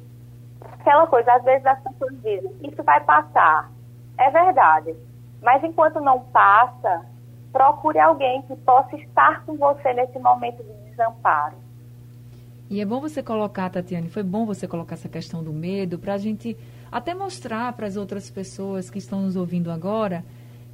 Aquela 0.62 1.08
coisa, 1.08 1.34
às 1.34 1.44
vezes 1.44 1.66
as 1.66 1.82
pessoas 1.82 2.14
dizem, 2.22 2.52
isso 2.64 2.84
vai 2.84 3.02
passar. 3.04 3.72
É 4.18 4.30
verdade. 4.30 4.96
Mas 5.42 5.64
enquanto 5.64 6.00
não 6.00 6.22
passa, 6.22 7.06
procure 7.52 8.00
alguém 8.00 8.42
que 8.44 8.56
possa 8.58 8.96
estar 8.96 9.46
com 9.46 9.56
você 9.58 9.94
nesse 9.94 10.18
momento 10.20 10.64
de 10.64 10.90
desamparo. 10.90 11.56
E 12.70 12.82
é 12.82 12.86
bom 12.86 13.00
você 13.00 13.22
colocar, 13.22 13.70
Tatiane, 13.70 14.10
foi 14.10 14.24
bom 14.24 14.46
você 14.46 14.68
colocar 14.68 14.96
essa 14.96 15.10
questão 15.10 15.44
do 15.44 15.54
medo 15.54 16.00
para 16.00 16.14
a 16.14 16.18
gente 16.18 16.58
até 16.94 17.16
mostrar 17.16 17.74
para 17.74 17.88
as 17.88 17.98
outras 17.98 18.30
pessoas 18.30 18.88
que 18.88 19.00
estão 19.00 19.24
nos 19.24 19.36
ouvindo 19.36 19.72
agora 19.72 20.24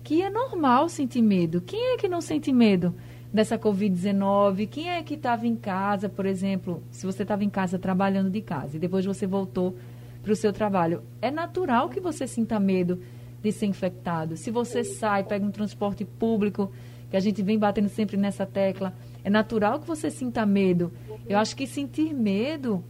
que 0.04 0.22
é 0.22 0.30
normal 0.30 0.90
sentir 0.90 1.22
medo. 1.22 1.62
Quem 1.62 1.94
é 1.94 1.98
que 1.98 2.10
não 2.10 2.20
sente 2.20 2.52
medo 2.52 2.94
dessa 3.34 3.58
Covid-19? 3.58 4.68
Quem 4.68 4.90
é 4.90 5.02
que 5.02 5.14
estava 5.14 5.48
em 5.48 5.56
casa, 5.56 6.10
por 6.10 6.26
exemplo, 6.26 6.84
se 6.92 7.06
você 7.06 7.24
estava 7.24 7.44
em 7.44 7.50
casa 7.50 7.80
trabalhando 7.80 8.30
de 8.30 8.42
casa 8.42 8.76
e 8.76 8.80
depois 8.80 9.06
você 9.06 9.26
voltou 9.26 9.78
para 10.22 10.34
o 10.34 10.36
seu 10.36 10.52
trabalho? 10.52 11.04
É 11.22 11.32
natural 11.32 11.88
que 11.88 12.02
você 12.02 12.28
sinta 12.28 12.60
medo 12.60 13.02
de 13.42 13.52
ser 13.54 13.68
infectado. 13.68 14.36
Se 14.36 14.52
você 14.52 14.84
sai, 14.84 15.24
pega 15.24 15.46
um 15.46 15.52
transporte 15.52 16.04
público, 16.04 16.70
que 17.10 17.16
a 17.16 17.22
gente 17.22 17.42
vem 17.42 17.58
batendo 17.58 17.88
sempre 17.88 18.18
nessa 18.18 18.46
tecla, 18.46 18.94
é 19.24 19.30
natural 19.30 19.80
que 19.80 19.88
você 19.88 20.12
sinta 20.12 20.46
medo. 20.46 20.92
Eu 21.28 21.38
acho 21.38 21.56
que 21.56 21.66
sentir 21.66 22.14
medo 22.14 22.84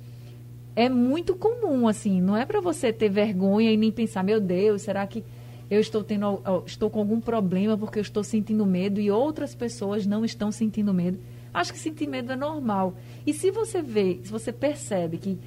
é 0.79 0.87
muito 0.87 1.35
comum, 1.35 1.89
assim, 1.89 2.21
não 2.21 2.37
é 2.37 2.45
para 2.45 2.61
você 2.61 2.93
ter 2.93 3.09
vergonha 3.09 3.69
e 3.69 3.75
nem 3.75 3.91
pensar, 3.91 4.23
meu 4.23 4.39
Deus, 4.39 4.83
será 4.83 5.05
que 5.05 5.25
eu 5.69 5.81
estou 5.81 6.01
tendo 6.05 6.41
estou 6.65 6.89
com 6.89 6.99
algum 6.99 7.19
problema 7.19 7.77
porque 7.77 7.99
eu 7.99 8.01
estou 8.01 8.23
sentindo 8.23 8.65
medo 8.65 8.97
e 9.01 9.11
outras 9.11 9.53
pessoas 9.53 10.05
não 10.05 10.23
estão 10.23 10.53
sentindo 10.53 10.93
medo. 10.93 11.19
Acho 11.53 11.73
que 11.73 11.79
sentir 11.79 12.07
medo 12.07 12.31
é 12.31 12.35
normal. 12.37 12.93
E 13.27 13.33
se 13.33 13.51
você 13.51 13.81
vê, 13.81 14.21
se 14.23 14.31
você 14.31 14.53
percebe 14.53 15.17
que 15.17 15.37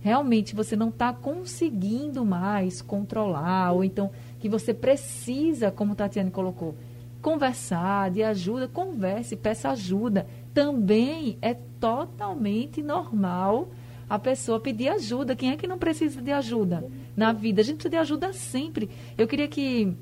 realmente 0.00 0.54
você 0.54 0.74
não 0.74 0.88
está 0.88 1.12
conseguindo 1.12 2.24
mais 2.24 2.80
controlar, 2.80 3.72
ou 3.72 3.84
então 3.84 4.10
que 4.38 4.48
você 4.48 4.72
precisa, 4.72 5.70
como 5.70 5.94
Tatiane 5.94 6.30
colocou, 6.30 6.74
conversar, 7.20 8.10
de 8.10 8.22
ajuda, 8.22 8.66
converse, 8.66 9.36
peça 9.36 9.72
ajuda. 9.72 10.26
Também 10.54 11.36
é 11.42 11.52
totalmente 11.78 12.82
normal 12.82 13.68
a 14.10 14.18
pessoa 14.18 14.58
pedir 14.58 14.88
ajuda. 14.88 15.36
Quem 15.36 15.52
é 15.52 15.56
que 15.56 15.68
não 15.68 15.78
precisa 15.78 16.20
de 16.20 16.32
ajuda 16.32 16.84
na 17.16 17.32
vida? 17.32 17.60
A 17.60 17.64
gente 17.64 17.76
precisa 17.76 17.90
de 17.90 17.96
ajuda 17.96 18.32
sempre. 18.32 18.90
Eu 19.16 19.28
queria 19.28 19.46
que 19.46 19.94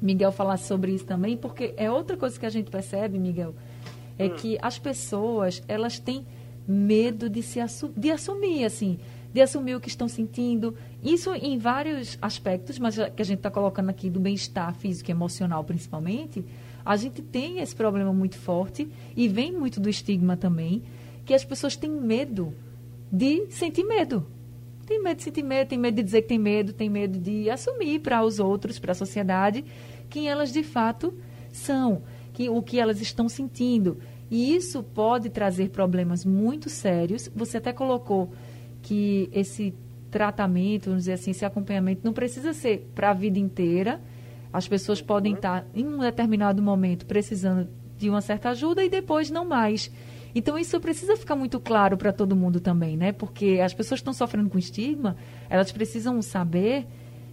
Miguel 0.00 0.32
falasse 0.32 0.66
sobre 0.66 0.92
isso 0.92 1.04
também, 1.04 1.36
porque 1.36 1.74
é 1.76 1.90
outra 1.90 2.16
coisa 2.16 2.40
que 2.40 2.46
a 2.46 2.50
gente 2.50 2.70
percebe, 2.70 3.18
Miguel, 3.18 3.54
é 4.18 4.24
hum. 4.24 4.30
que 4.36 4.58
as 4.62 4.78
pessoas, 4.78 5.62
elas 5.68 5.98
têm 5.98 6.26
medo 6.66 7.28
de 7.28 7.42
se 7.42 7.60
assu 7.60 7.92
de 7.94 8.10
assumir, 8.10 8.64
assim, 8.64 8.98
de 9.34 9.42
assumir 9.42 9.74
o 9.74 9.80
que 9.80 9.88
estão 9.88 10.08
sentindo. 10.08 10.74
Isso 11.04 11.34
em 11.34 11.58
vários 11.58 12.16
aspectos, 12.22 12.78
mas 12.78 12.96
que 13.14 13.20
a 13.20 13.24
gente 13.24 13.38
está 13.38 13.50
colocando 13.50 13.90
aqui 13.90 14.08
do 14.08 14.18
bem-estar 14.18 14.74
físico 14.74 15.10
e 15.10 15.12
emocional, 15.12 15.62
principalmente, 15.62 16.42
a 16.82 16.96
gente 16.96 17.20
tem 17.20 17.58
esse 17.58 17.76
problema 17.76 18.14
muito 18.14 18.38
forte 18.38 18.88
e 19.14 19.28
vem 19.28 19.52
muito 19.52 19.78
do 19.78 19.90
estigma 19.90 20.38
também, 20.38 20.82
que 21.26 21.34
as 21.34 21.44
pessoas 21.44 21.76
têm 21.76 21.90
medo 21.90 22.54
de 23.10 23.46
sentir 23.50 23.84
medo. 23.84 24.26
Tem 24.86 25.02
medo 25.02 25.16
de 25.16 25.24
sentir 25.24 25.42
medo, 25.42 25.68
tem 25.68 25.78
medo 25.78 25.96
de 25.96 26.02
dizer 26.02 26.22
que 26.22 26.28
tem 26.28 26.38
medo, 26.38 26.72
tem 26.72 26.88
medo 26.88 27.18
de 27.18 27.50
assumir 27.50 28.00
para 28.00 28.24
os 28.24 28.38
outros, 28.38 28.78
para 28.78 28.92
a 28.92 28.94
sociedade, 28.94 29.64
quem 30.08 30.28
elas 30.28 30.52
de 30.52 30.62
fato 30.62 31.12
são, 31.52 32.02
que, 32.32 32.48
o 32.48 32.62
que 32.62 32.78
elas 32.78 33.00
estão 33.00 33.28
sentindo. 33.28 33.98
E 34.30 34.54
isso 34.54 34.82
pode 34.82 35.28
trazer 35.30 35.70
problemas 35.70 36.24
muito 36.24 36.68
sérios. 36.68 37.30
Você 37.34 37.56
até 37.56 37.72
colocou 37.72 38.32
que 38.82 39.28
esse 39.32 39.74
tratamento, 40.10 40.86
vamos 40.86 41.02
dizer 41.02 41.14
assim, 41.14 41.32
esse 41.32 41.44
acompanhamento 41.44 42.02
não 42.04 42.12
precisa 42.12 42.52
ser 42.52 42.88
para 42.94 43.10
a 43.10 43.14
vida 43.14 43.38
inteira. 43.38 44.00
As 44.52 44.68
pessoas 44.68 45.02
podem 45.02 45.32
uhum. 45.32 45.38
estar 45.38 45.66
em 45.74 45.86
um 45.86 45.98
determinado 45.98 46.62
momento 46.62 47.06
precisando 47.06 47.68
de 47.98 48.08
uma 48.08 48.20
certa 48.20 48.50
ajuda 48.50 48.84
e 48.84 48.88
depois 48.88 49.30
não 49.30 49.44
mais. 49.44 49.90
Então 50.38 50.58
isso 50.58 50.78
precisa 50.78 51.16
ficar 51.16 51.34
muito 51.34 51.58
claro 51.58 51.96
para 51.96 52.12
todo 52.12 52.36
mundo 52.36 52.60
também, 52.60 52.94
né? 52.94 53.10
Porque 53.10 53.58
as 53.64 53.72
pessoas 53.72 54.00
estão 54.00 54.12
sofrendo 54.12 54.50
com 54.50 54.58
estigma, 54.58 55.16
elas 55.48 55.72
precisam 55.72 56.20
saber 56.20 56.86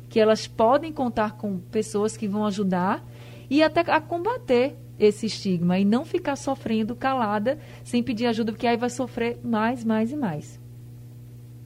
que 0.09 0.21
elas 0.21 0.47
podem 0.47 0.93
contar 0.93 1.35
com 1.35 1.59
pessoas 1.59 2.15
que 2.15 2.29
vão 2.29 2.45
ajudar 2.45 3.03
e 3.49 3.61
até 3.61 3.81
a 3.91 3.99
combater 3.99 4.77
esse 4.97 5.25
estigma 5.25 5.77
e 5.77 5.83
não 5.83 6.05
ficar 6.05 6.37
sofrendo 6.37 6.95
calada 6.95 7.59
sem 7.83 8.01
pedir 8.01 8.25
ajuda, 8.27 8.53
porque 8.53 8.67
aí 8.67 8.77
vai 8.77 8.89
sofrer 8.89 9.37
mais, 9.43 9.83
mais 9.83 10.09
e 10.13 10.15
mais. 10.15 10.57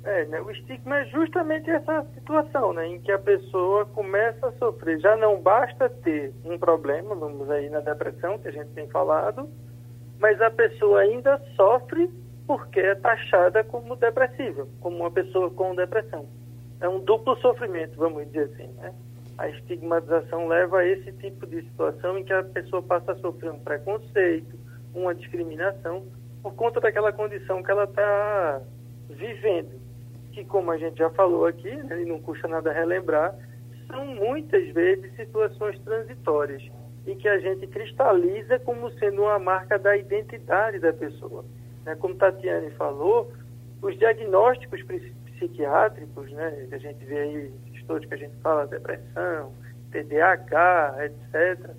É, 0.06 0.26
né? 0.26 0.42
o 0.42 0.50
estigma 0.50 0.98
é 0.98 1.06
justamente 1.06 1.70
essa 1.70 2.04
situação, 2.16 2.74
né, 2.74 2.88
em 2.88 3.00
que 3.00 3.12
a 3.12 3.20
pessoa 3.20 3.86
começa 3.86 4.48
a 4.48 4.52
sofrer. 4.54 5.00
Já 5.00 5.16
não 5.16 5.40
basta 5.40 5.88
ter 5.88 6.34
um 6.44 6.58
problema, 6.58 7.14
vamos 7.14 7.48
aí 7.52 7.70
na 7.70 7.82
depressão, 7.82 8.40
que 8.40 8.48
a 8.48 8.52
gente 8.52 8.70
tem 8.70 8.88
falado, 8.88 9.48
mas 10.20 10.42
a 10.42 10.50
pessoa 10.50 11.02
ainda 11.02 11.42
sofre 11.56 12.10
porque 12.46 12.80
é 12.80 12.96
taxada 12.96 13.64
como 13.64 13.96
depressiva, 13.96 14.68
como 14.80 14.98
uma 14.98 15.12
pessoa 15.12 15.50
com 15.52 15.76
depressão. 15.76 16.26
É 16.80 16.88
um 16.88 17.00
duplo 17.00 17.36
sofrimento, 17.38 17.98
vamos 17.98 18.26
dizer 18.28 18.52
assim, 18.54 18.68
né? 18.78 18.94
a 19.38 19.50
estigmatização 19.50 20.48
leva 20.48 20.80
a 20.80 20.86
esse 20.86 21.12
tipo 21.14 21.46
de 21.46 21.62
situação 21.62 22.18
em 22.18 22.24
que 22.24 22.34
a 22.34 22.44
pessoa 22.44 22.82
passa 22.82 23.12
a 23.12 23.16
sofrer 23.18 23.52
um 23.52 23.60
preconceito, 23.60 24.58
uma 24.96 25.14
discriminação, 25.14 26.06
por 26.42 26.54
conta 26.56 26.80
daquela 26.80 27.14
condição 27.14 27.62
que 27.62 27.70
ela 27.70 27.84
está 27.84 28.62
vivendo. 29.10 29.80
Que, 30.32 30.44
como 30.44 30.72
a 30.72 30.78
gente 30.78 30.98
já 30.98 31.10
falou 31.12 31.46
aqui, 31.46 31.70
né, 31.70 32.02
e 32.02 32.06
não 32.06 32.20
custa 32.20 32.48
nada 32.48 32.72
relembrar, 32.72 33.36
são 33.88 34.06
muitas 34.06 34.68
vezes 34.74 35.16
situações 35.16 35.80
transitórias 35.80 36.64
e 37.08 37.16
que 37.16 37.28
a 37.28 37.40
gente 37.40 37.66
cristaliza 37.68 38.60
como 38.60 38.92
sendo 39.00 39.24
uma 39.24 39.40
marca 39.40 39.80
da 39.80 39.96
identidade 39.96 40.80
da 40.80 40.94
pessoa. 40.94 41.44
Né? 41.86 41.96
Como 41.96 42.14
Tatiane 42.16 42.70
falou, 42.72 43.32
os 43.82 43.98
diagnósticos 43.98 44.84
psiquiátricos, 44.84 46.32
né, 46.32 46.66
que 46.68 46.76
a 46.76 46.78
gente 46.78 47.04
vê 47.06 47.18
aí 47.18 47.52
transtornos 47.88 48.06
que 48.06 48.14
a 48.14 48.18
gente 48.18 48.36
fala, 48.42 48.68
depressão, 48.68 49.54
TDAH, 49.92 50.96
etc., 51.06 51.70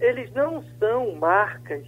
eles 0.00 0.32
não 0.32 0.62
são 0.78 1.14
marcas 1.14 1.84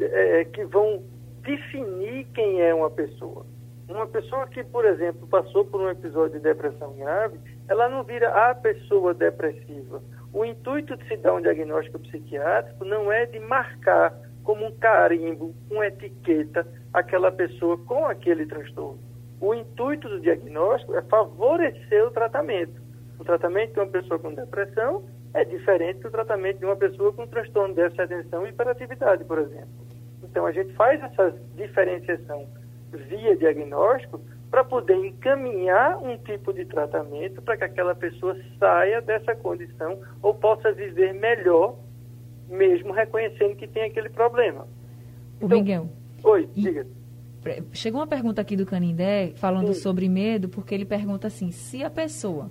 é, 0.00 0.44
que 0.46 0.64
vão 0.64 1.02
definir 1.42 2.26
quem 2.34 2.62
é 2.62 2.74
uma 2.74 2.90
pessoa. 2.90 3.44
Uma 3.88 4.06
pessoa 4.06 4.46
que, 4.46 4.62
por 4.64 4.84
exemplo, 4.84 5.26
passou 5.28 5.64
por 5.64 5.80
um 5.80 5.90
episódio 5.90 6.38
de 6.38 6.40
depressão 6.40 6.92
grave, 6.94 7.38
ela 7.68 7.88
não 7.88 8.02
vira 8.02 8.50
a 8.50 8.54
pessoa 8.54 9.14
depressiva. 9.14 10.02
O 10.32 10.44
intuito 10.44 10.96
de 10.96 11.06
se 11.08 11.16
dar 11.16 11.34
um 11.34 11.40
diagnóstico 11.40 11.98
psiquiátrico 12.00 12.84
não 12.84 13.10
é 13.10 13.26
de 13.26 13.40
marcar 13.40 14.14
como 14.44 14.66
um 14.66 14.72
carimbo, 14.72 15.54
uma 15.70 15.86
etiqueta, 15.86 16.66
aquela 16.92 17.30
pessoa 17.30 17.76
com 17.78 18.06
aquele 18.06 18.46
transtorno. 18.46 18.98
O 19.40 19.54
intuito 19.54 20.08
do 20.08 20.20
diagnóstico 20.20 20.96
é 20.96 21.02
favorecer 21.02 22.04
o 22.04 22.10
tratamento. 22.10 22.80
O 23.18 23.24
tratamento 23.24 23.74
de 23.74 23.80
uma 23.80 23.86
pessoa 23.88 24.18
com 24.18 24.34
depressão 24.34 25.04
é 25.34 25.44
diferente 25.44 26.00
do 26.00 26.10
tratamento 26.10 26.58
de 26.58 26.64
uma 26.64 26.76
pessoa 26.76 27.12
com 27.12 27.26
transtorno 27.26 27.74
de 27.74 27.82
atenção 27.82 28.46
e 28.46 28.50
hiperatividade, 28.50 29.24
por 29.24 29.38
exemplo. 29.38 29.68
Então, 30.22 30.46
a 30.46 30.52
gente 30.52 30.72
faz 30.74 31.02
essa 31.02 31.34
diferenciação 31.54 32.46
via 32.92 33.36
diagnóstico 33.36 34.20
para 34.50 34.64
poder 34.64 34.96
encaminhar 34.96 35.98
um 36.02 36.16
tipo 36.18 36.52
de 36.52 36.64
tratamento 36.64 37.42
para 37.42 37.56
que 37.56 37.64
aquela 37.64 37.94
pessoa 37.94 38.36
saia 38.58 39.00
dessa 39.02 39.34
condição 39.36 40.00
ou 40.22 40.34
possa 40.34 40.72
viver 40.72 41.12
melhor, 41.12 41.76
mesmo 42.48 42.92
reconhecendo 42.92 43.56
que 43.56 43.66
tem 43.66 43.84
aquele 43.84 44.08
problema. 44.08 44.66
O 45.40 45.46
então, 45.46 45.58
Miguel. 45.58 45.88
Oi, 46.24 46.48
diga. 46.54 46.86
Chegou 47.72 48.00
uma 48.00 48.06
pergunta 48.06 48.40
aqui 48.40 48.56
do 48.56 48.66
Canindé 48.66 49.32
falando 49.36 49.72
Sim. 49.72 49.80
sobre 49.80 50.08
medo, 50.08 50.48
porque 50.48 50.74
ele 50.74 50.84
pergunta 50.84 51.26
assim: 51.28 51.50
se 51.50 51.84
a 51.84 51.90
pessoa 51.90 52.50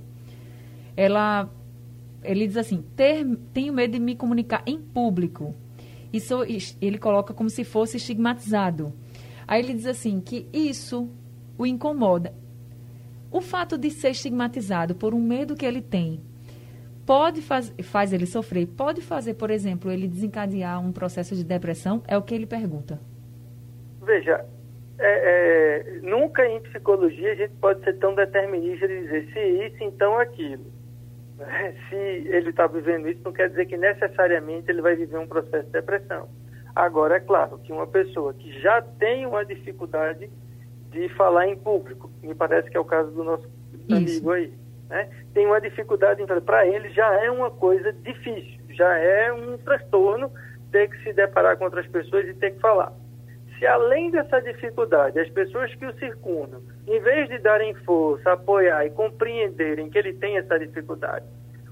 ela 0.96 1.50
ele 2.24 2.48
diz 2.48 2.58
assim: 2.58 2.84
ter, 2.96 3.26
tenho 3.54 3.74
medo 3.74 3.92
de 3.92 4.00
me 4.00 4.16
comunicar 4.16 4.64
em 4.66 4.80
público. 4.80 5.56
Isso 6.12 6.44
ele 6.82 6.98
coloca 6.98 7.34
como 7.34 7.50
se 7.50 7.64
fosse 7.64 7.98
estigmatizado. 7.98 8.94
Aí 9.48 9.62
ele 9.62 9.74
diz 9.74 9.86
assim 9.86 10.20
que 10.20 10.48
isso 10.52 11.10
o 11.58 11.66
incomoda. 11.66 12.34
O 13.32 13.42
fato 13.42 13.78
de 13.78 13.92
ser 13.92 14.12
estigmatizado 14.12 14.96
por 14.96 15.14
um 15.14 15.22
medo 15.22 15.56
que 15.56 15.66
ele 15.66 15.82
tem 15.82 16.22
pode 17.06 17.42
faz, 17.42 17.74
faz 17.84 18.12
ele 18.12 18.26
sofrer, 18.26 18.68
pode 18.68 19.02
fazer, 19.02 19.34
por 19.34 19.50
exemplo, 19.50 19.90
ele 19.90 20.08
desencadear 20.08 20.80
um 20.80 20.92
processo 20.92 21.36
de 21.36 21.44
depressão? 21.44 22.04
É 22.08 22.18
o 22.18 22.22
que 22.22 22.36
ele 22.36 22.46
pergunta. 22.46 23.00
Veja, 24.02 24.46
é, 25.00 25.06
é, 25.06 26.00
nunca 26.02 26.46
em 26.46 26.60
psicologia 26.62 27.32
a 27.32 27.36
gente 27.36 27.54
pode 27.56 27.84
ser 27.84 27.98
tão 27.98 28.16
determinista 28.16 28.88
de 28.88 29.02
dizer 29.02 29.30
se 29.32 29.40
isso, 29.40 29.84
então 29.84 30.18
aquilo. 30.20 30.66
Se 31.90 31.96
ele 31.96 32.50
está 32.50 32.66
vivendo 32.66 33.08
isso, 33.08 33.22
não 33.24 33.32
quer 33.32 33.50
dizer 33.50 33.68
que 33.68 33.78
necessariamente 33.78 34.72
ele 34.72 34.82
vai 34.82 34.96
viver 34.96 35.20
um 35.20 35.28
processo 35.28 35.68
de 35.68 35.72
depressão. 35.72 36.28
Agora, 36.76 37.18
é 37.18 37.20
claro 37.20 37.60
que 37.60 37.72
uma 37.72 37.86
pessoa 37.86 38.34
que 38.34 38.60
já 38.60 38.82
tem 38.82 39.26
uma 39.28 39.46
dificuldade 39.46 40.30
de 40.92 41.10
falar 41.10 41.48
em 41.48 41.56
público, 41.56 42.10
me 42.22 42.34
parece 42.34 42.70
que 42.70 42.78
é 42.78 42.80
o 42.80 42.86
caso 42.86 43.12
do 43.12 43.24
nosso 43.24 43.48
isso. 43.88 43.96
amigo 43.96 44.32
aí, 44.32 44.54
né? 44.90 45.10
tem 45.34 45.46
uma 45.46 45.62
dificuldade, 45.62 46.24
para 46.46 46.68
ele 46.68 46.90
já 46.90 47.08
é 47.24 47.30
uma 47.30 47.52
coisa 47.52 47.92
difícil, 47.94 48.60
já 48.70 48.98
é 48.98 49.32
um 49.32 49.58
transtorno 49.58 50.32
ter 50.72 50.90
que 50.90 51.04
se 51.04 51.14
deparar 51.14 51.58
com 51.58 51.66
outras 51.66 51.88
pessoas 51.88 52.28
e 52.28 52.34
ter 52.34 52.52
que 52.52 52.60
falar. 52.60 52.94
Se 53.58 53.66
além 53.66 54.12
dessa 54.12 54.40
dificuldade, 54.40 55.20
as 55.20 55.30
pessoas 55.30 55.74
que 55.76 55.86
o 55.86 55.94
circundam, 55.98 56.62
em 56.86 57.00
vez 57.02 57.28
de 57.28 57.40
darem 57.40 57.74
força, 57.74 58.34
apoiar 58.34 58.86
e 58.86 58.92
compreenderem 58.92 59.90
que 59.90 59.98
ele 59.98 60.14
tem 60.14 60.38
essa 60.38 60.60
dificuldade, 60.60 61.26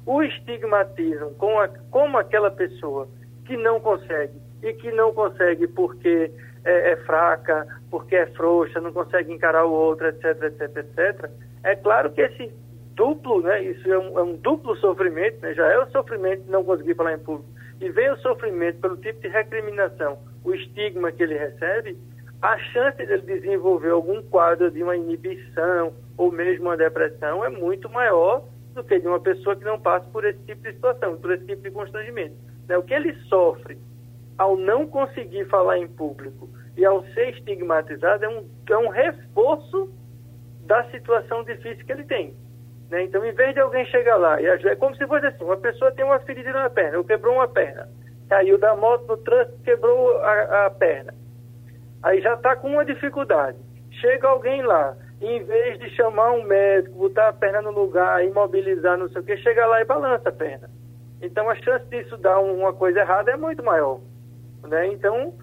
o 0.05 0.21
estigmatizam 0.23 1.33
como, 1.35 1.59
a, 1.59 1.67
como 1.91 2.17
aquela 2.17 2.49
pessoa 2.49 3.07
que 3.45 3.55
não 3.55 3.79
consegue 3.79 4.33
e 4.63 4.73
que 4.73 4.91
não 4.91 5.13
consegue 5.13 5.67
porque 5.67 6.31
é, 6.65 6.91
é, 6.91 6.95
fraca, 6.97 7.67
porque 7.89 8.15
é 8.15 8.25
frouxa, 8.27 8.81
não 8.81 8.91
consegue 8.91 9.31
encarar 9.31 9.65
o 9.65 9.71
outro, 9.71 10.07
etc, 10.07 10.43
etc, 10.43 10.77
etc. 10.77 11.29
É 11.63 11.75
claro 11.75 12.11
que 12.11 12.21
esse 12.21 12.51
duplo, 12.95 13.41
né, 13.41 13.63
isso 13.63 13.91
é 13.91 13.97
um, 13.97 14.19
é 14.19 14.23
um 14.23 14.35
duplo 14.35 14.75
sofrimento, 14.77 15.41
né, 15.41 15.53
já 15.53 15.65
é 15.71 15.77
o 15.79 15.89
sofrimento 15.91 16.43
de 16.43 16.51
não 16.51 16.63
conseguir 16.63 16.95
falar 16.95 17.13
em 17.13 17.19
público, 17.19 17.49
e 17.79 17.89
vem 17.89 18.09
o 18.09 18.17
sofrimento 18.17 18.79
pelo 18.79 18.97
tipo 18.97 19.21
de 19.21 19.27
recriminação 19.27 20.17
o 20.45 20.53
estigma 20.53 21.11
que 21.11 21.23
ele 21.23 21.37
recebe, 21.37 21.97
a 22.41 22.57
chance 22.57 22.97
dele 22.97 23.23
desenvolver 23.23 23.89
algum 23.89 24.21
quadro 24.21 24.69
de 24.69 24.83
uma 24.83 24.95
inibição 24.95 25.93
ou 26.15 26.31
mesmo 26.31 26.65
uma 26.65 26.77
depressão 26.77 27.43
é 27.43 27.49
muito 27.49 27.89
maior 27.89 28.43
do 28.75 28.83
que 28.83 28.99
de 28.99 29.07
uma 29.07 29.19
pessoa 29.19 29.55
que 29.55 29.63
não 29.63 29.79
passa 29.79 30.05
por 30.11 30.23
esse 30.23 30.39
tipo 30.43 30.61
de 30.61 30.73
situação, 30.73 31.17
por 31.17 31.31
esse 31.31 31.45
tipo 31.45 31.63
de 31.63 31.71
constrangimento. 31.71 32.35
Né? 32.67 32.77
O 32.77 32.83
que 32.83 32.93
ele 32.93 33.15
sofre 33.23 33.77
ao 34.37 34.57
não 34.57 34.87
conseguir 34.87 35.45
falar 35.45 35.77
em 35.77 35.87
público 35.87 36.49
e 36.75 36.85
ao 36.85 37.03
ser 37.13 37.29
estigmatizado 37.29 38.25
é 38.25 38.29
um, 38.29 38.49
é 38.69 38.77
um 38.77 38.89
reforço 38.89 39.89
da 40.65 40.83
situação 40.91 41.43
difícil 41.43 41.85
que 41.85 41.91
ele 41.91 42.03
tem. 42.03 42.33
Né? 42.89 43.03
Então, 43.03 43.25
em 43.25 43.31
vez 43.31 43.53
de 43.53 43.59
alguém 43.59 43.85
chegar 43.85 44.17
lá, 44.17 44.41
e 44.41 44.45
é 44.45 44.75
como 44.75 44.95
se 44.95 45.07
fosse 45.07 45.25
assim, 45.25 45.43
uma 45.43 45.57
pessoa 45.57 45.91
tem 45.91 46.03
uma 46.03 46.19
ferida 46.19 46.51
na 46.51 46.69
perna, 46.69 46.97
ou 46.97 47.03
quebrou 47.03 47.35
uma 47.35 47.47
perna 47.47 47.87
caiu 48.29 48.57
da 48.57 48.75
moto 48.75 49.05
no 49.07 49.17
trânsito, 49.17 49.57
quebrou 49.63 50.17
a, 50.19 50.65
a 50.65 50.69
perna. 50.69 51.13
Aí 52.03 52.21
já 52.21 52.33
está 52.35 52.55
com 52.55 52.69
uma 52.69 52.85
dificuldade. 52.85 53.57
Chega 54.01 54.27
alguém 54.27 54.61
lá, 54.61 54.95
em 55.21 55.43
vez 55.43 55.79
de 55.79 55.89
chamar 55.91 56.31
um 56.31 56.43
médico, 56.43 56.95
botar 56.97 57.29
a 57.29 57.33
perna 57.33 57.61
no 57.61 57.71
lugar, 57.71 58.23
imobilizar, 58.23 58.97
não 58.97 59.09
sei 59.09 59.21
o 59.21 59.23
que, 59.23 59.37
chega 59.37 59.65
lá 59.65 59.81
e 59.81 59.85
balança 59.85 60.29
a 60.29 60.31
perna. 60.31 60.69
Então 61.21 61.49
a 61.49 61.55
chance 61.55 61.85
disso 61.85 62.17
dar 62.17 62.39
uma 62.39 62.73
coisa 62.73 62.99
errada 62.99 63.31
é 63.31 63.37
muito 63.37 63.63
maior. 63.63 63.99
Né? 64.67 64.87
Então 64.87 65.33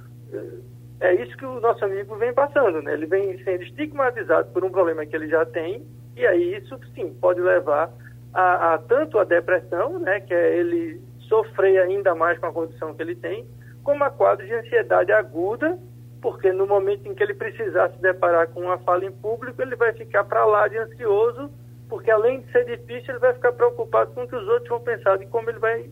é 1.00 1.14
isso 1.14 1.36
que 1.36 1.44
o 1.44 1.60
nosso 1.60 1.84
amigo 1.84 2.16
vem 2.16 2.32
passando, 2.32 2.80
né? 2.80 2.92
Ele 2.92 3.06
vem 3.06 3.42
sendo 3.42 3.62
estigmatizado 3.62 4.50
por 4.52 4.64
um 4.64 4.70
problema 4.70 5.04
que 5.04 5.16
ele 5.16 5.28
já 5.28 5.44
tem 5.44 5.84
e 6.16 6.26
aí 6.26 6.56
isso 6.56 6.78
sim 6.94 7.12
pode 7.20 7.40
levar 7.40 7.90
a, 8.32 8.74
a 8.74 8.78
tanto 8.78 9.18
a 9.18 9.24
depressão, 9.24 9.98
né? 9.98 10.20
Que 10.20 10.32
é 10.32 10.56
ele 10.58 11.00
sofrer 11.20 11.80
ainda 11.80 12.14
mais 12.14 12.38
com 12.38 12.46
a 12.46 12.52
condição 12.52 12.94
que 12.94 13.02
ele 13.02 13.14
tem, 13.14 13.46
como 13.82 14.04
a 14.04 14.10
quadro 14.10 14.46
de 14.46 14.54
ansiedade 14.54 15.10
aguda, 15.12 15.78
porque 16.20 16.52
no 16.52 16.66
momento 16.66 17.08
em 17.08 17.14
que 17.14 17.22
ele 17.22 17.34
precisar 17.34 17.90
se 17.90 18.00
deparar 18.00 18.48
com 18.48 18.60
uma 18.60 18.78
fala 18.78 19.04
em 19.04 19.10
público, 19.10 19.60
ele 19.60 19.74
vai 19.74 19.92
ficar 19.92 20.24
para 20.24 20.44
lá 20.44 20.68
de 20.68 20.78
ansioso, 20.78 21.50
porque 21.88 22.10
além 22.10 22.42
de 22.42 22.52
ser 22.52 22.64
difícil, 22.64 23.10
ele 23.10 23.18
vai 23.18 23.34
ficar 23.34 23.52
preocupado 23.52 24.12
com 24.12 24.22
o 24.22 24.28
que 24.28 24.36
os 24.36 24.46
outros 24.46 24.68
vão 24.68 24.80
pensar 24.80 25.20
e 25.20 25.26
como 25.26 25.50
ele 25.50 25.58
vai 25.58 25.90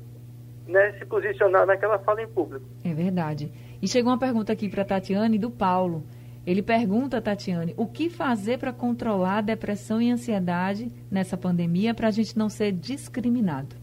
né, 0.66 0.92
se 0.98 1.04
posicionar 1.04 1.66
naquela 1.66 1.98
fala 1.98 2.22
em 2.22 2.28
público. 2.28 2.64
É 2.84 2.92
verdade. 2.92 3.52
E 3.82 3.88
chegou 3.88 4.12
uma 4.12 4.18
pergunta 4.18 4.52
aqui 4.52 4.68
para 4.68 4.84
Tatiane 4.84 5.38
do 5.38 5.50
Paulo. 5.50 6.04
Ele 6.46 6.62
pergunta, 6.62 7.20
Tatiane, 7.20 7.74
o 7.76 7.86
que 7.86 8.08
fazer 8.08 8.58
para 8.58 8.72
controlar 8.72 9.38
a 9.38 9.42
depressão 9.42 10.00
e 10.00 10.10
ansiedade 10.10 10.90
nessa 11.10 11.36
pandemia 11.36 11.94
para 11.94 12.08
a 12.08 12.10
gente 12.10 12.36
não 12.38 12.48
ser 12.48 12.72
discriminado? 12.72 13.76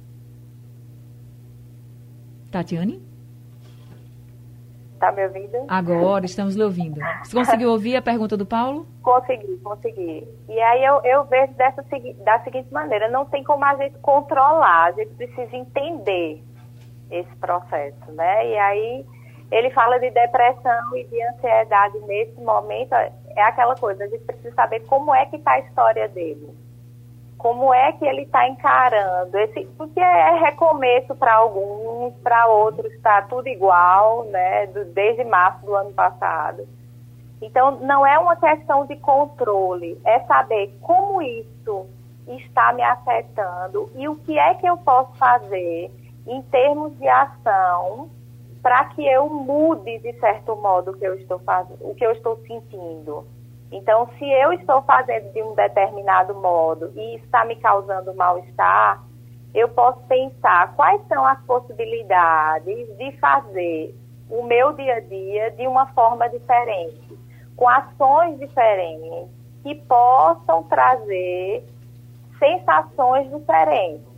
Tatiane? 2.52 3.02
Está 4.94 5.12
me 5.12 5.24
ouvindo? 5.28 5.66
Agora 5.68 6.26
estamos 6.26 6.56
lhe 6.56 6.64
ouvindo. 6.64 7.00
Você 7.24 7.36
conseguiu 7.36 7.70
ouvir 7.70 7.96
a 7.96 8.02
pergunta 8.02 8.36
do 8.36 8.48
Paulo? 8.48 8.88
Consegui, 9.04 9.58
consegui. 9.58 10.28
E 10.50 10.60
aí 10.60 10.84
eu, 10.84 11.00
eu 11.04 11.24
vejo 11.26 11.54
dessa, 11.54 11.86
da 12.24 12.40
seguinte 12.40 12.74
maneira, 12.74 13.08
não 13.08 13.24
tem 13.26 13.44
como 13.44 13.64
a 13.64 13.76
gente 13.76 14.00
controlar, 14.00 14.86
a 14.86 14.92
gente 14.94 15.14
precisa 15.14 15.56
entender 15.56 16.44
esse 17.10 17.36
processo, 17.38 18.12
né? 18.12 18.48
E 18.48 18.58
aí 18.58 19.06
ele 19.52 19.70
fala 19.72 19.98
de 20.00 20.10
depressão 20.10 20.96
e 20.96 21.06
de 21.06 21.22
ansiedade 21.24 21.98
nesse 22.00 22.40
momento, 22.42 22.94
é 22.94 23.42
aquela 23.42 23.76
coisa, 23.76 24.04
a 24.04 24.08
gente 24.08 24.24
precisa 24.24 24.54
saber 24.54 24.82
como 24.82 25.14
é 25.14 25.26
que 25.26 25.38
está 25.38 25.54
a 25.54 25.60
história 25.60 26.08
dele. 26.10 26.50
Como 27.38 27.72
é 27.72 27.92
que 27.94 28.04
ele 28.04 28.24
está 28.24 28.48
encarando 28.48 29.38
esse, 29.38 29.66
porque 29.78 30.00
é 30.00 30.40
recomeço 30.40 31.16
para 31.16 31.36
alguns, 31.36 32.14
para 32.16 32.48
outros 32.48 32.92
está 32.94 33.22
tudo 33.22 33.48
igual, 33.48 34.24
né, 34.26 34.66
do, 34.68 34.86
desde 34.86 35.24
março 35.24 35.64
do 35.64 35.76
ano 35.76 35.94
passado. 35.94 36.68
Então, 37.40 37.80
não 37.80 38.06
é 38.06 38.18
uma 38.18 38.36
questão 38.36 38.88
de 38.88 38.96
controle, 38.96 40.02
é 40.04 40.20
saber 40.22 40.76
como 40.82 41.22
isso 41.22 41.86
está 42.28 42.74
me 42.74 42.82
afetando 42.82 43.90
e 43.96 44.10
o 44.10 44.16
que 44.16 44.38
é 44.38 44.56
que 44.56 44.66
eu 44.66 44.76
posso 44.78 45.16
fazer 45.18 45.92
em 46.28 46.42
termos 46.44 46.98
de 46.98 47.08
ação 47.08 48.10
para 48.62 48.86
que 48.86 49.08
eu 49.08 49.30
mude 49.30 50.00
de 50.00 50.14
certo 50.20 50.56
modo 50.56 50.92
o 50.92 50.98
que 50.98 51.06
eu 51.06 51.16
estou 51.16 51.40
fazendo, 51.40 51.78
o 51.82 51.96
que 51.96 52.06
eu 52.06 52.12
estou 52.12 52.38
sentindo. 52.46 53.26
Então, 53.72 54.10
se 54.18 54.30
eu 54.30 54.54
estou 54.54 54.82
fazendo 54.84 55.32
de 55.34 55.42
um 55.44 55.54
determinado 55.54 56.34
modo 56.36 56.92
e 56.96 57.16
está 57.16 57.46
me 57.46 57.56
causando 57.58 58.14
mal-estar, 58.14 59.04
eu 59.54 59.70
posso 59.70 60.00
pensar 60.08 60.74
quais 60.76 61.02
são 61.08 61.26
as 61.26 61.40
possibilidades 61.46 62.96
de 62.98 63.12
fazer 63.20 63.96
o 64.30 64.44
meu 64.44 64.74
dia 64.74 64.96
a 64.96 65.00
dia 65.00 65.52
de 65.52 65.68
uma 65.68 65.88
forma 65.94 66.28
diferente, 66.30 67.18
com 67.56 67.68
ações 67.68 68.38
diferentes 68.40 69.30
que 69.64 69.76
possam 69.76 70.64
trazer 70.64 71.64
sensações 72.38 73.30
diferentes. 73.32 74.17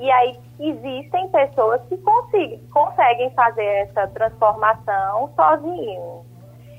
E 0.00 0.10
aí 0.10 0.34
existem 0.58 1.28
pessoas 1.28 1.82
que 1.82 1.98
conseguem, 1.98 3.30
fazer 3.34 3.64
essa 3.64 4.08
transformação 4.08 5.30
sozinhos. 5.36 6.24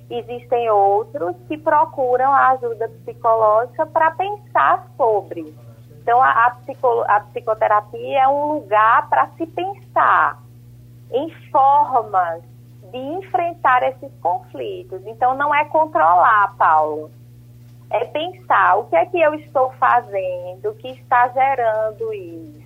Existem 0.09 0.67
outros 0.71 1.35
que 1.47 1.55
procuram 1.55 2.33
a 2.33 2.49
ajuda 2.49 2.89
psicológica 2.89 3.85
para 3.85 4.09
pensar 4.11 4.87
sobre. 4.97 5.55
Então, 6.01 6.19
a, 6.19 6.31
a, 6.31 7.15
a 7.15 7.19
psicoterapia 7.19 8.23
é 8.23 8.27
um 8.27 8.53
lugar 8.53 9.07
para 9.07 9.27
se 9.37 9.45
pensar 9.45 10.41
em 11.11 11.29
formas 11.51 12.41
de 12.91 12.97
enfrentar 12.97 13.83
esses 13.83 14.11
conflitos. 14.19 14.99
Então, 15.05 15.35
não 15.35 15.53
é 15.53 15.63
controlar, 15.65 16.55
Paulo. 16.57 17.11
É 17.91 18.03
pensar 18.05 18.79
o 18.79 18.85
que 18.85 18.95
é 18.95 19.05
que 19.05 19.21
eu 19.21 19.35
estou 19.35 19.71
fazendo 19.73 20.73
que 20.79 20.87
está 20.89 21.27
gerando 21.27 22.11
isso 22.13 22.60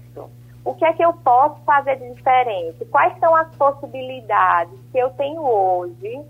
o 0.65 0.73
que 0.73 0.83
é 0.83 0.93
que 0.93 1.05
eu 1.05 1.13
posso 1.13 1.61
fazer 1.63 1.97
de 1.97 2.11
diferente? 2.15 2.83
Quais 2.85 3.17
são 3.19 3.35
as 3.35 3.55
possibilidades 3.55 4.73
que 4.91 4.97
eu 4.97 5.11
tenho 5.11 5.41
hoje 5.41 6.25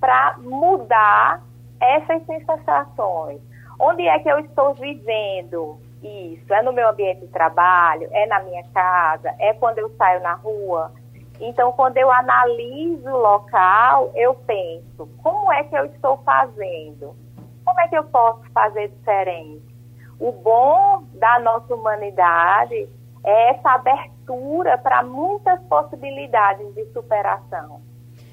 para 0.00 0.38
mudar 0.38 1.42
essas 1.80 2.24
sensações? 2.24 3.40
Onde 3.80 4.06
é 4.06 4.16
que 4.20 4.28
eu 4.28 4.38
estou 4.38 4.74
vivendo 4.74 5.76
isso? 6.00 6.54
É 6.54 6.62
no 6.62 6.72
meu 6.72 6.88
ambiente 6.88 7.22
de 7.22 7.26
trabalho? 7.28 8.08
É 8.12 8.26
na 8.26 8.40
minha 8.44 8.62
casa? 8.72 9.34
É 9.40 9.52
quando 9.54 9.78
eu 9.78 9.90
saio 9.96 10.22
na 10.22 10.34
rua? 10.34 10.92
Então, 11.40 11.72
quando 11.72 11.96
eu 11.96 12.12
analiso 12.12 13.08
o 13.08 13.18
local, 13.18 14.12
eu 14.14 14.34
penso: 14.46 15.08
como 15.20 15.52
é 15.52 15.64
que 15.64 15.76
eu 15.76 15.86
estou 15.86 16.18
fazendo? 16.18 17.16
Como 17.64 17.80
é 17.80 17.88
que 17.88 17.98
eu 17.98 18.04
posso 18.04 18.48
fazer 18.52 18.86
diferente? 18.86 19.74
O 20.20 20.30
bom 20.30 21.02
da 21.14 21.40
nossa 21.40 21.74
humanidade 21.74 22.88
é 23.24 23.50
essa 23.50 23.70
abertura 23.70 24.76
para 24.78 25.02
muitas 25.02 25.60
possibilidades 25.62 26.74
de 26.74 26.84
superação. 26.92 27.80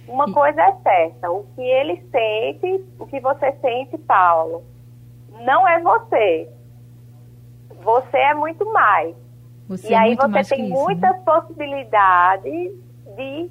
Uma 0.07 0.29
e... 0.29 0.33
coisa 0.33 0.61
é 0.61 0.73
certa, 0.83 1.31
o 1.31 1.45
que 1.55 1.61
ele 1.61 2.01
sente, 2.11 2.85
o 2.99 3.07
que 3.07 3.19
você 3.21 3.53
sente, 3.61 3.97
Paulo, 3.99 4.63
não 5.39 5.67
é 5.67 5.79
você. 5.79 6.49
Você 7.81 8.17
é 8.17 8.33
muito 8.33 8.65
mais. 8.73 9.15
Você 9.69 9.89
e 9.89 9.93
é 9.93 9.97
aí 9.97 10.15
você 10.15 10.55
tem 10.55 10.65
isso, 10.65 10.73
muitas 10.73 11.11
né? 11.11 11.21
possibilidades 11.25 12.73
de 13.15 13.49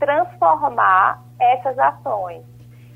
transformar 0.00 1.22
essas 1.38 1.78
ações. 1.78 2.42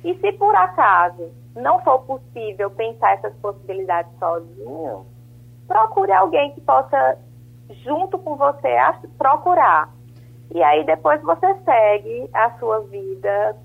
E 0.03 0.15
se 0.17 0.33
por 0.33 0.55
acaso 0.57 1.31
não 1.55 1.81
for 1.83 2.01
possível 2.01 2.71
pensar 2.71 3.13
essas 3.15 3.35
possibilidades 3.37 4.11
sozinho, 4.19 5.07
procure 5.69 6.13
alguém 6.13 6.53
que 6.53 6.61
possa 6.61 7.17
junto 7.83 8.19
com 8.19 8.37
você 8.37 8.69
a 8.69 8.99
procurar. 9.17 9.93
E 10.55 10.63
aí 10.63 10.85
depois 10.85 11.21
você 11.23 11.55
segue 11.65 12.29
a 12.33 12.51
sua 12.59 12.81
vida 12.81 13.57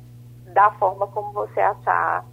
da 0.53 0.71
forma 0.71 1.07
como 1.07 1.31
você 1.33 1.59
achar 1.59 2.25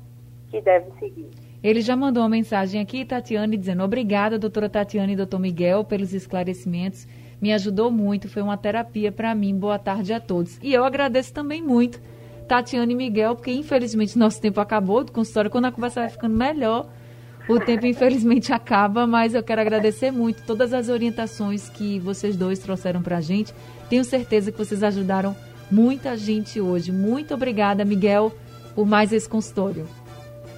que 0.51 0.61
deve 0.61 0.91
seguir. 0.99 1.31
Ele 1.63 1.81
já 1.81 1.97
mandou 1.97 2.23
uma 2.23 2.29
mensagem 2.29 2.81
aqui, 2.81 3.05
Tatiane, 3.05 3.57
dizendo: 3.57 3.83
Obrigada, 3.83 4.39
doutora 4.39 4.69
Tatiane 4.69 5.15
e 5.15 5.17
doutor 5.17 5.41
Miguel, 5.41 5.85
pelos 5.85 6.15
esclarecimentos. 6.15 7.07
Me 7.41 7.53
ajudou 7.53 7.91
muito, 7.91 8.29
foi 8.29 8.41
uma 8.41 8.57
terapia 8.57 9.11
para 9.11 9.35
mim. 9.35 9.59
Boa 9.59 9.79
tarde 9.79 10.13
a 10.13 10.21
todos. 10.21 10.59
E 10.63 10.73
eu 10.73 10.85
agradeço 10.85 11.35
também 11.35 11.63
muito, 11.63 12.01
Tatiane 12.47 12.93
e 12.93 12.97
Miguel, 12.97 13.35
porque 13.35 13.53
infelizmente 13.53 14.17
nosso 14.17 14.41
tempo 14.41 14.61
acabou 14.61 15.05
com 15.07 15.23
história. 15.23 15.51
Quando 15.51 15.67
a 15.67 15.73
conversa 15.73 16.01
vai 16.01 16.09
ficando 16.09 16.37
melhor, 16.37 16.89
o 17.49 17.61
tempo, 17.61 17.87
infelizmente, 17.87 18.53
acaba, 18.53 19.07
mas 19.07 19.35
eu 19.35 19.43
quero 19.43 19.61
agradecer 19.61 20.11
muito 20.11 20.43
todas 20.43 20.73
as 20.73 20.89
orientações 20.89 21.69
que 21.69 22.01
vocês 22.01 22.37
dois 22.37 22.59
trouxeram 22.59 23.03
para 23.03 23.19
a 23.19 23.21
gente. 23.21 23.55
Tenho 23.89 24.05
certeza 24.05 24.51
que 24.51 24.59
vocês 24.59 24.83
ajudaram 24.83 25.37
muita 25.71 26.17
gente 26.17 26.61
hoje. 26.61 26.91
Muito 26.91 27.35
obrigada, 27.35 27.85
Miguel, 27.85 28.33
por 28.75 28.87
mais 28.87 29.13
esse 29.13 29.29
consultório. 29.29 29.87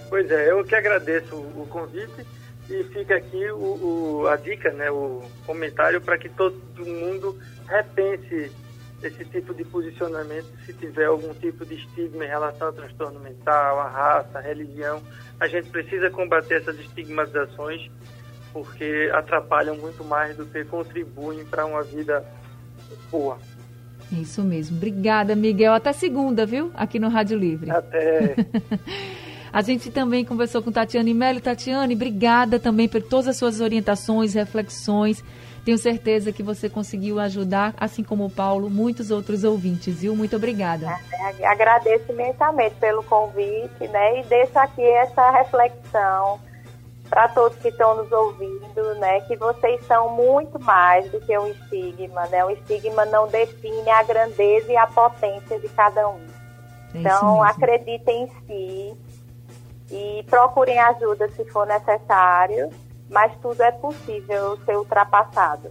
Pois 0.08 0.30
é, 0.30 0.50
eu 0.50 0.64
que 0.64 0.74
agradeço 0.74 1.36
o 1.36 1.66
convite 1.68 2.26
e 2.70 2.82
fica 2.84 3.16
aqui 3.16 3.50
o, 3.50 4.22
o, 4.22 4.26
a 4.26 4.36
dica, 4.36 4.72
né, 4.72 4.90
o 4.90 5.22
comentário 5.46 6.00
para 6.00 6.16
que 6.16 6.28
todo 6.30 6.56
mundo 6.78 7.38
repense 7.66 8.50
esse 9.02 9.24
tipo 9.26 9.54
de 9.54 9.64
posicionamento 9.64 10.46
se 10.64 10.72
tiver 10.72 11.06
algum 11.06 11.32
tipo 11.34 11.64
de 11.64 11.74
estigma 11.74 12.24
em 12.24 12.28
relação 12.28 12.68
ao 12.68 12.72
transtorno 12.72 13.20
mental, 13.20 13.78
a 13.78 13.88
raça, 13.88 14.38
a 14.38 14.40
religião. 14.40 15.00
A 15.38 15.46
gente 15.46 15.70
precisa 15.70 16.10
combater 16.10 16.54
essas 16.56 16.78
estigmatizações 16.80 17.90
porque 18.52 19.10
atrapalham 19.12 19.76
muito 19.76 20.02
mais 20.04 20.36
do 20.36 20.46
que 20.46 20.64
contribuem 20.64 21.44
para 21.44 21.64
uma 21.64 21.82
vida 21.82 22.24
boa. 23.10 23.38
Isso 24.10 24.42
mesmo. 24.42 24.76
Obrigada, 24.76 25.36
Miguel. 25.36 25.74
Até 25.74 25.92
segunda, 25.92 26.46
viu? 26.46 26.70
Aqui 26.74 26.98
no 26.98 27.08
Rádio 27.08 27.38
Livre. 27.38 27.70
Até. 27.70 28.34
A 29.52 29.62
gente 29.62 29.90
também 29.90 30.24
conversou 30.24 30.62
com 30.62 30.70
Tatiane 30.70 31.14
Melo. 31.14 31.40
Tatiane, 31.40 31.94
obrigada 31.94 32.58
também 32.58 32.88
por 32.88 33.02
todas 33.02 33.28
as 33.28 33.36
suas 33.36 33.60
orientações, 33.60 34.34
reflexões. 34.34 35.24
Tenho 35.68 35.76
certeza 35.76 36.32
que 36.32 36.42
você 36.42 36.66
conseguiu 36.66 37.20
ajudar, 37.20 37.74
assim 37.76 38.02
como 38.02 38.24
o 38.24 38.30
Paulo, 38.30 38.70
muitos 38.70 39.10
outros 39.10 39.44
ouvintes, 39.44 40.00
viu? 40.00 40.16
Muito 40.16 40.34
obrigada. 40.34 40.98
Agradeço 41.44 42.10
imensamente 42.10 42.74
pelo 42.76 43.02
convite, 43.02 43.86
né? 43.86 44.20
E 44.20 44.24
deixo 44.24 44.58
aqui 44.58 44.80
essa 44.80 45.30
reflexão 45.30 46.40
para 47.10 47.28
todos 47.28 47.58
que 47.58 47.68
estão 47.68 47.98
nos 47.98 48.10
ouvindo, 48.10 48.94
né, 48.94 49.20
que 49.20 49.36
vocês 49.36 49.84
são 49.86 50.08
muito 50.16 50.58
mais 50.58 51.10
do 51.10 51.20
que 51.20 51.36
um 51.36 51.48
estigma, 51.48 52.26
né? 52.28 52.42
Um 52.46 52.50
estigma 52.50 53.04
não 53.04 53.28
define 53.28 53.90
a 53.90 54.02
grandeza 54.04 54.72
e 54.72 54.76
a 54.78 54.86
potência 54.86 55.60
de 55.60 55.68
cada 55.68 56.08
um. 56.08 56.24
É 56.94 56.98
então, 56.98 57.42
acreditem 57.42 58.22
em 58.22 58.30
si 58.46 58.96
e 59.90 60.24
procurem 60.30 60.78
ajuda 60.78 61.28
se 61.28 61.44
for 61.44 61.66
necessário, 61.66 62.70
mas 63.10 63.32
tudo 63.40 63.60
é 63.62 63.72
possível 63.72 64.58
ser 64.64 64.76
ultrapassado. 64.76 65.68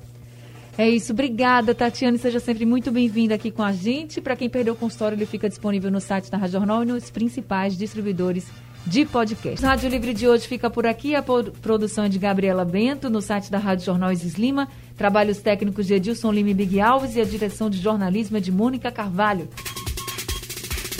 É 0.78 0.88
isso, 0.88 1.12
obrigada, 1.12 1.74
Tatiane. 1.74 2.20
Seja 2.20 2.40
sempre 2.40 2.64
muito 2.64 2.92
bem-vinda 2.92 3.34
aqui 3.34 3.50
com 3.50 3.64
a 3.64 3.72
gente. 3.72 4.22
Para 4.22 4.36
quem 4.36 4.48
perdeu 4.48 4.76
o 4.76 4.78
consultório, 4.78 5.16
ele 5.16 5.26
fica 5.26 5.50
disponível 5.50 5.90
no 5.90 6.00
site 6.00 6.30
da 6.30 6.38
Rádio 6.38 6.60
Jornal 6.60 6.84
e 6.84 6.86
nos 6.86 7.10
principais 7.10 7.76
distribuidores 7.76 8.48
de 8.86 9.04
podcast. 9.04 9.66
Rádio 9.66 9.90
Livre 9.90 10.14
de 10.14 10.28
hoje 10.28 10.48
fica 10.48 10.70
por 10.70 10.86
aqui. 10.86 11.16
A 11.16 11.24
produção 11.24 12.06
é 12.06 12.10
de 12.10 12.20
Gabriela 12.20 12.64
Bento, 12.64 13.10
no 13.10 13.22
site 13.24 13.52
da 13.52 13.58
Rádio 13.58 13.86
Jornal 13.86 14.12
Isis 14.12 14.36
Lima. 14.36 14.68
Trabalhos 14.96 15.40
técnicos 15.40 15.88
de 15.88 15.96
Edilson 15.96 16.32
Lima 16.32 16.52
e 16.52 16.54
Big 16.54 16.80
Alves 16.80 17.16
e 17.16 17.22
a 17.22 17.26
direção 17.26 17.72
de 17.72 17.80
jornalismo 17.80 18.38
é 18.38 18.40
de 18.40 18.52
Mônica 18.52 18.92
Carvalho. 18.92 19.50